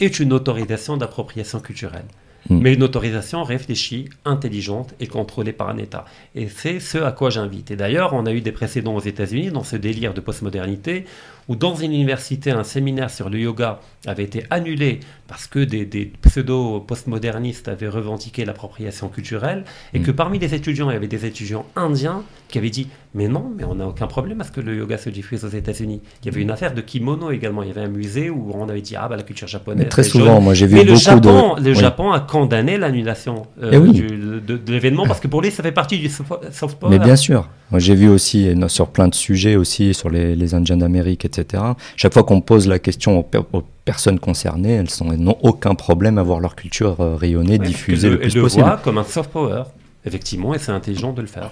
est 0.01 0.19
une 0.21 0.33
autorisation 0.33 0.97
d'appropriation 0.97 1.61
culturelle. 1.61 2.05
Mm. 2.51 2.59
Mais 2.59 2.75
une 2.75 2.83
autorisation 2.83 3.45
réfléchie, 3.45 4.09
intelligente 4.25 4.95
et 4.99 5.07
contrôlée 5.07 5.53
par 5.53 5.69
un 5.69 5.79
État. 5.79 6.05
Et 6.35 6.49
c'est 6.49 6.81
ce 6.81 6.99
à 6.99 7.13
quoi 7.13 7.31
j'invite. 7.31 7.71
Et 7.71 7.77
d'ailleurs, 7.77 8.15
on 8.15 8.27
a 8.27 8.33
eu 8.33 8.41
des 8.41 8.51
précédents 8.51 8.97
aux 8.97 9.01
États-Unis 9.01 9.53
dans 9.53 9.63
ce 9.63 9.77
délire 9.77 10.13
de 10.13 10.21
postmodernité, 10.21 11.05
où 11.49 11.55
dans 11.55 11.77
une 11.77 11.93
université, 11.93 12.51
un 12.51 12.65
séminaire 12.65 13.11
sur 13.11 13.31
le 13.31 13.39
yoga 13.39 13.79
avait 14.07 14.25
été 14.25 14.43
annulé 14.51 14.99
parce 15.29 15.47
que 15.47 15.61
des, 15.61 15.85
des 15.85 16.11
pseudo-postmodernistes 16.23 17.69
avaient 17.69 17.89
revendiqué 17.89 18.45
l'appropriation 18.45 19.09
culturelle, 19.09 19.65
et 19.95 19.99
Mm. 19.99 20.03
que 20.03 20.11
parmi 20.11 20.39
les 20.39 20.55
étudiants, 20.55 20.91
il 20.91 20.95
y 20.95 20.97
avait 20.97 21.07
des 21.09 21.25
étudiants 21.27 21.67
indiens 21.77 22.23
qui 22.49 22.59
avaient 22.59 22.71
dit 22.71 22.89
Mais 23.15 23.29
non, 23.29 23.53
mais 23.55 23.65
on 23.65 23.75
n'a 23.75 23.87
aucun 23.87 24.07
problème 24.07 24.41
à 24.41 24.45
ce 24.45 24.51
que 24.51 24.63
le 24.63 24.75
yoga 24.75 24.97
se 24.97 25.11
diffuse 25.11 25.45
aux 25.45 25.49
États-Unis. 25.49 26.01
Il 26.23 26.27
y 26.27 26.29
avait 26.31 26.41
une 26.41 26.51
affaire 26.51 26.73
de 26.73 26.81
kimono 26.81 27.31
également. 27.31 27.63
Il 27.63 27.69
y 27.69 27.71
avait 27.71 27.83
un 27.83 27.89
musée 27.89 28.31
où 28.31 28.53
on 28.55 28.69
avait 28.71 28.81
dit 28.81 28.97
Ah, 28.97 29.07
bah 29.07 29.17
la 29.17 29.23
culture 29.23 29.47
japonaise. 29.49 29.83
Mais 29.85 29.89
très 29.91 30.03
souvent, 30.03 30.37
jaune. 30.37 30.45
moi 30.45 30.55
j'ai 30.55 30.67
vu 30.67 30.77
Mais 30.77 30.85
le 30.85 30.93
beaucoup 30.93 31.03
Japon, 31.05 31.55
de. 31.57 31.61
le 31.63 31.71
Oui. 31.73 31.75
Japon 31.77 32.11
a 32.13 32.21
condamné 32.21 32.79
l'annulation 32.79 33.43
euh, 33.63 33.69
Eh 33.75 33.77
oui. 33.77 33.93
de, 33.93 34.57
de 34.57 34.73
l'événement 34.73 35.07
parce 35.07 35.21
que 35.21 35.29
pour 35.29 35.43
lui, 35.43 35.51
ça 35.51 35.63
fait 35.63 35.73
partie 35.73 35.99
du 35.99 36.09
soft 36.09 36.77
power. 36.81 36.91
Mais 36.91 36.99
bien 36.99 37.17
sûr. 37.17 37.49
Moi, 37.71 37.81
j'ai 37.81 37.95
vu 37.95 38.09
aussi 38.09 38.55
no- 38.55 38.69
sur 38.69 38.89
plein 38.89 39.09
de 39.09 39.15
sujets 39.15 39.57
aussi, 39.57 39.93
sur 39.95 40.09
les, 40.09 40.35
les 40.35 40.55
Indiens 40.55 40.77
d'Amérique, 40.79 41.25
etc. 41.27 41.63
Chaque 41.97 42.13
fois 42.15 42.23
qu'on 42.23 42.41
pose 42.41 42.67
la 42.67 42.79
question 42.79 43.19
aux, 43.19 43.23
per- 43.23 43.41
aux 43.53 43.63
personnes 43.85 44.19
concernées, 44.21 44.73
elles 44.73 44.89
n'ont 45.19 45.37
aucun 45.43 45.75
problème 45.75 46.17
à 46.19 46.23
voir 46.23 46.41
leur 46.41 46.55
culture 46.57 46.97
euh, 47.01 47.15
rayonner, 47.17 47.59
Ouais, 47.59 47.67
diffuser 47.67 48.09
elle 48.09 48.15
le 48.15 48.19
plus 48.21 48.41
possible. 48.41 48.65
voit 48.65 48.77
comme 48.83 48.99
un 48.99 49.05
soft 49.05 49.31
power, 49.31 49.63
effectivement, 50.07 50.55
et 50.55 50.59
c'est 50.59 50.73
intelligent 50.73 51.13
de 51.13 51.21
le 51.21 51.27
faire. 51.29 51.51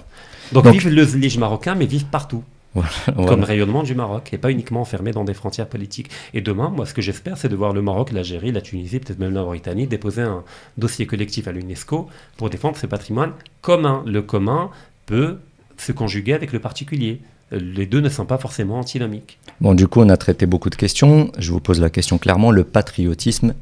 Donc, 0.51 0.65
Donc- 0.65 0.73
vive 0.73 0.87
le 0.89 1.03
zlige 1.05 1.37
marocain, 1.37 1.75
mais 1.75 1.85
vive 1.85 2.05
partout. 2.05 2.43
Voilà. 2.73 3.27
comme 3.27 3.43
rayonnement 3.43 3.83
du 3.83 3.95
Maroc 3.95 4.29
et 4.31 4.37
pas 4.37 4.49
uniquement 4.49 4.79
enfermé 4.79 5.11
dans 5.11 5.25
des 5.25 5.33
frontières 5.33 5.67
politiques. 5.67 6.09
Et 6.33 6.39
demain, 6.39 6.69
moi, 6.69 6.85
ce 6.85 6.93
que 6.93 7.01
j'espère, 7.01 7.37
c'est 7.37 7.49
de 7.49 7.55
voir 7.57 7.73
le 7.73 7.81
Maroc, 7.81 8.13
l'Algérie, 8.13 8.53
la 8.53 8.61
Tunisie, 8.61 8.99
peut-être 8.99 9.19
même 9.19 9.33
la 9.33 9.41
Mauritanie 9.41 9.87
déposer 9.87 10.21
un 10.21 10.45
dossier 10.77 11.05
collectif 11.05 11.49
à 11.49 11.51
l'UNESCO 11.51 12.07
pour 12.37 12.49
défendre 12.49 12.77
ce 12.77 12.87
patrimoine 12.87 13.33
commun. 13.59 14.03
Le 14.07 14.21
commun 14.21 14.69
peut 15.05 15.35
se 15.77 15.91
conjuguer 15.91 16.33
avec 16.33 16.53
le 16.53 16.59
particulier. 16.59 17.19
Les 17.51 17.85
deux 17.85 17.99
ne 17.99 18.07
sont 18.07 18.23
pas 18.25 18.37
forcément 18.37 18.79
antinomiques. 18.79 19.37
Bon, 19.59 19.73
du 19.73 19.89
coup, 19.89 19.99
on 19.99 20.07
a 20.07 20.15
traité 20.15 20.45
beaucoup 20.45 20.69
de 20.69 20.75
questions. 20.75 21.29
Je 21.37 21.51
vous 21.51 21.59
pose 21.59 21.81
la 21.81 21.89
question 21.89 22.17
clairement. 22.17 22.51
Le 22.51 22.63
patriotisme, 22.63 23.53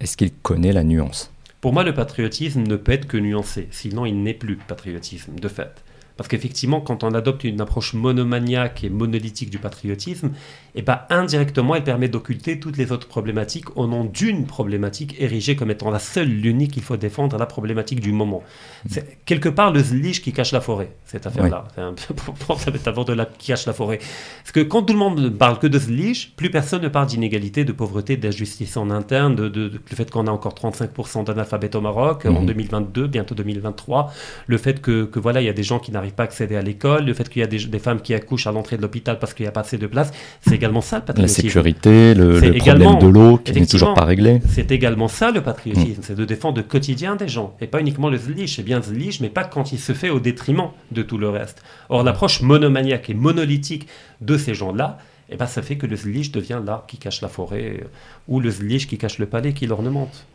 est-ce 0.00 0.16
qu'il 0.16 0.32
connaît 0.32 0.72
la 0.72 0.84
nuance? 0.84 1.30
Pour 1.60 1.72
moi, 1.72 1.82
le 1.82 1.92
patriotisme 1.92 2.62
ne 2.62 2.76
peut 2.76 2.92
être 2.92 3.08
que 3.08 3.16
nuancé, 3.16 3.66
sinon 3.72 4.06
il 4.06 4.22
n'est 4.22 4.34
plus 4.34 4.56
patriotisme, 4.56 5.34
de 5.34 5.48
fait. 5.48 5.82
Parce 6.18 6.26
qu'effectivement, 6.26 6.80
quand 6.80 7.04
on 7.04 7.14
adopte 7.14 7.44
une 7.44 7.60
approche 7.60 7.94
monomaniaque 7.94 8.82
et 8.82 8.90
monolithique 8.90 9.50
du 9.50 9.58
patriotisme, 9.58 10.32
et 10.74 10.80
eh 10.80 10.82
ben, 10.82 11.00
indirectement, 11.10 11.76
elle 11.76 11.84
permet 11.84 12.08
d'occulter 12.08 12.60
toutes 12.60 12.76
les 12.76 12.92
autres 12.92 13.06
problématiques 13.06 13.76
au 13.76 13.86
nom 13.86 14.04
d'une 14.04 14.44
problématique 14.44 15.14
érigée 15.18 15.56
comme 15.56 15.70
étant 15.70 15.90
la 15.90 16.00
seule, 16.00 16.28
l'unique 16.28 16.72
qu'il 16.72 16.82
faut 16.82 16.96
défendre, 16.96 17.38
la 17.38 17.46
problématique 17.46 18.00
du 18.00 18.12
moment. 18.12 18.42
C'est 18.88 19.24
quelque 19.24 19.48
part 19.48 19.72
le 19.72 19.80
zlige 19.80 20.20
qui 20.20 20.32
cache 20.32 20.52
la 20.52 20.60
forêt, 20.60 20.90
cette 21.04 21.26
affaire-là. 21.26 21.68
C'est 21.74 21.80
un 21.80 21.94
peu 21.94 22.14
pour 22.14 22.60
cette 22.60 22.74
de 22.74 23.12
la 23.12 23.24
qui 23.24 23.48
cache 23.48 23.66
la 23.66 23.72
forêt. 23.72 23.98
Parce 23.98 24.52
que 24.52 24.60
quand 24.60 24.82
tout 24.82 24.92
le 24.92 24.98
monde 24.98 25.20
ne 25.20 25.28
parle 25.28 25.58
que 25.60 25.68
de 25.68 25.78
zlige, 25.78 26.32
plus 26.34 26.50
personne 26.50 26.82
ne 26.82 26.88
parle 26.88 27.06
d'inégalité, 27.06 27.64
de 27.64 27.72
pauvreté, 27.72 28.16
d'injustice 28.16 28.76
en 28.76 28.90
interne, 28.90 29.36
de, 29.36 29.48
de, 29.48 29.70
le 29.72 29.96
fait 29.96 30.10
qu'on 30.10 30.26
a 30.26 30.30
encore 30.30 30.54
35% 30.54 31.24
d'analphabètes 31.24 31.76
au 31.76 31.80
Maroc 31.80 32.26
en 32.26 32.42
2022, 32.42 33.02
mhm. 33.02 33.08
bientôt 33.08 33.34
2023, 33.36 34.12
le 34.46 34.58
fait 34.58 34.80
que, 34.80 35.04
que 35.04 35.20
voilà, 35.20 35.40
il 35.40 35.44
y 35.44 35.50
a 35.50 35.52
des 35.52 35.62
gens 35.62 35.78
qui 35.78 35.92
n'arrivent 35.92 36.07
pas 36.14 36.24
à 36.24 36.26
accéder 36.26 36.56
à 36.56 36.62
l'école, 36.62 37.04
le 37.04 37.14
fait 37.14 37.28
qu'il 37.28 37.40
y 37.40 37.42
a 37.42 37.46
des, 37.46 37.64
des, 37.64 37.78
femmes 37.78 38.00
qui 38.00 38.14
accouchent 38.14 38.46
à 38.46 38.52
l'entrée 38.52 38.76
de 38.76 38.82
l'hôpital 38.82 39.18
parce 39.18 39.34
qu'il 39.34 39.44
n'y 39.44 39.48
a 39.48 39.52
pas 39.52 39.60
assez 39.60 39.78
de 39.78 39.86
place, 39.86 40.12
c'est 40.40 40.54
également 40.54 40.80
ça 40.80 40.98
le 40.98 41.04
patriotisme. 41.04 41.42
La 41.42 41.48
sécurité, 41.48 42.14
le, 42.14 42.40
le 42.40 42.52
problème 42.58 42.98
de 42.98 43.06
l'eau 43.06 43.38
qui 43.38 43.52
n'est 43.52 43.66
toujours 43.66 43.94
pas 43.94 44.04
réglé. 44.04 44.40
C'est 44.48 44.70
également 44.70 45.08
ça 45.08 45.30
le 45.30 45.42
patriotisme, 45.42 46.00
mm. 46.00 46.04
c'est 46.04 46.16
de 46.16 46.24
défendre 46.24 46.58
le 46.58 46.64
quotidien 46.64 47.16
des 47.16 47.28
gens, 47.28 47.56
et 47.60 47.66
pas 47.66 47.80
uniquement 47.80 48.10
le 48.10 48.18
zlige, 48.18 48.56
c'est 48.56 48.62
bien 48.62 48.82
zlige, 48.82 49.20
mais 49.20 49.28
pas 49.28 49.44
quand 49.44 49.72
il 49.72 49.78
se 49.78 49.92
fait 49.92 50.10
au 50.10 50.20
détriment 50.20 50.70
de 50.92 51.02
tout 51.02 51.18
le 51.18 51.28
reste. 51.28 51.62
Or, 51.88 52.02
l'approche 52.02 52.42
monomaniaque 52.42 53.10
et 53.10 53.14
monolithique 53.14 53.86
de 54.20 54.36
ces 54.36 54.54
gens-là, 54.54 54.98
eh 55.30 55.36
ben, 55.36 55.46
ça 55.46 55.62
fait 55.62 55.76
que 55.76 55.86
le 55.86 55.96
zlige 55.96 56.32
devient 56.32 56.60
l'arbre 56.64 56.86
qui 56.86 56.96
cache 56.96 57.20
la 57.20 57.28
forêt, 57.28 57.80
euh, 57.82 57.88
ou 58.28 58.40
le 58.40 58.50
zlige 58.50 58.86
qui 58.86 58.96
cache 58.96 59.18
le 59.18 59.26
palais 59.26 59.52
qui 59.52 59.66
l'ornemente. 59.66 60.26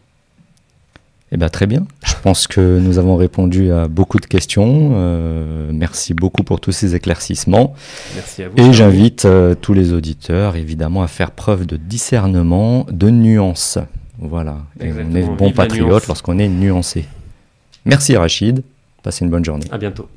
Eh 1.33 1.37
bien, 1.37 1.49
très 1.49 1.65
bien. 1.65 1.87
Je 2.05 2.13
pense 2.21 2.45
que 2.45 2.77
nous 2.77 2.99
avons 2.99 3.15
répondu 3.15 3.71
à 3.71 3.87
beaucoup 3.87 4.19
de 4.19 4.27
questions. 4.27 4.91
Euh, 4.93 5.71
merci 5.73 6.13
beaucoup 6.13 6.43
pour 6.43 6.61
tous 6.61 6.71
ces 6.71 6.93
éclaircissements. 6.93 7.73
Merci 8.13 8.43
à 8.43 8.49
vous. 8.49 8.57
Et 8.57 8.71
j'invite 8.71 9.25
euh, 9.25 9.55
tous 9.59 9.73
les 9.73 9.93
auditeurs, 9.93 10.55
évidemment, 10.55 11.01
à 11.01 11.07
faire 11.07 11.31
preuve 11.31 11.65
de 11.65 11.75
discernement, 11.75 12.85
de 12.91 13.09
nuance. 13.09 13.79
Voilà. 14.19 14.57
Et 14.79 14.91
on 14.93 15.15
est 15.15 15.23
bon 15.23 15.51
patriote 15.51 16.07
lorsqu'on 16.07 16.37
est 16.37 16.47
nuancé. 16.47 17.05
Merci 17.83 18.15
Rachid. 18.15 18.61
Passez 19.01 19.25
une 19.25 19.31
bonne 19.31 19.43
journée. 19.43 19.65
À 19.71 19.79
bientôt. 19.79 20.07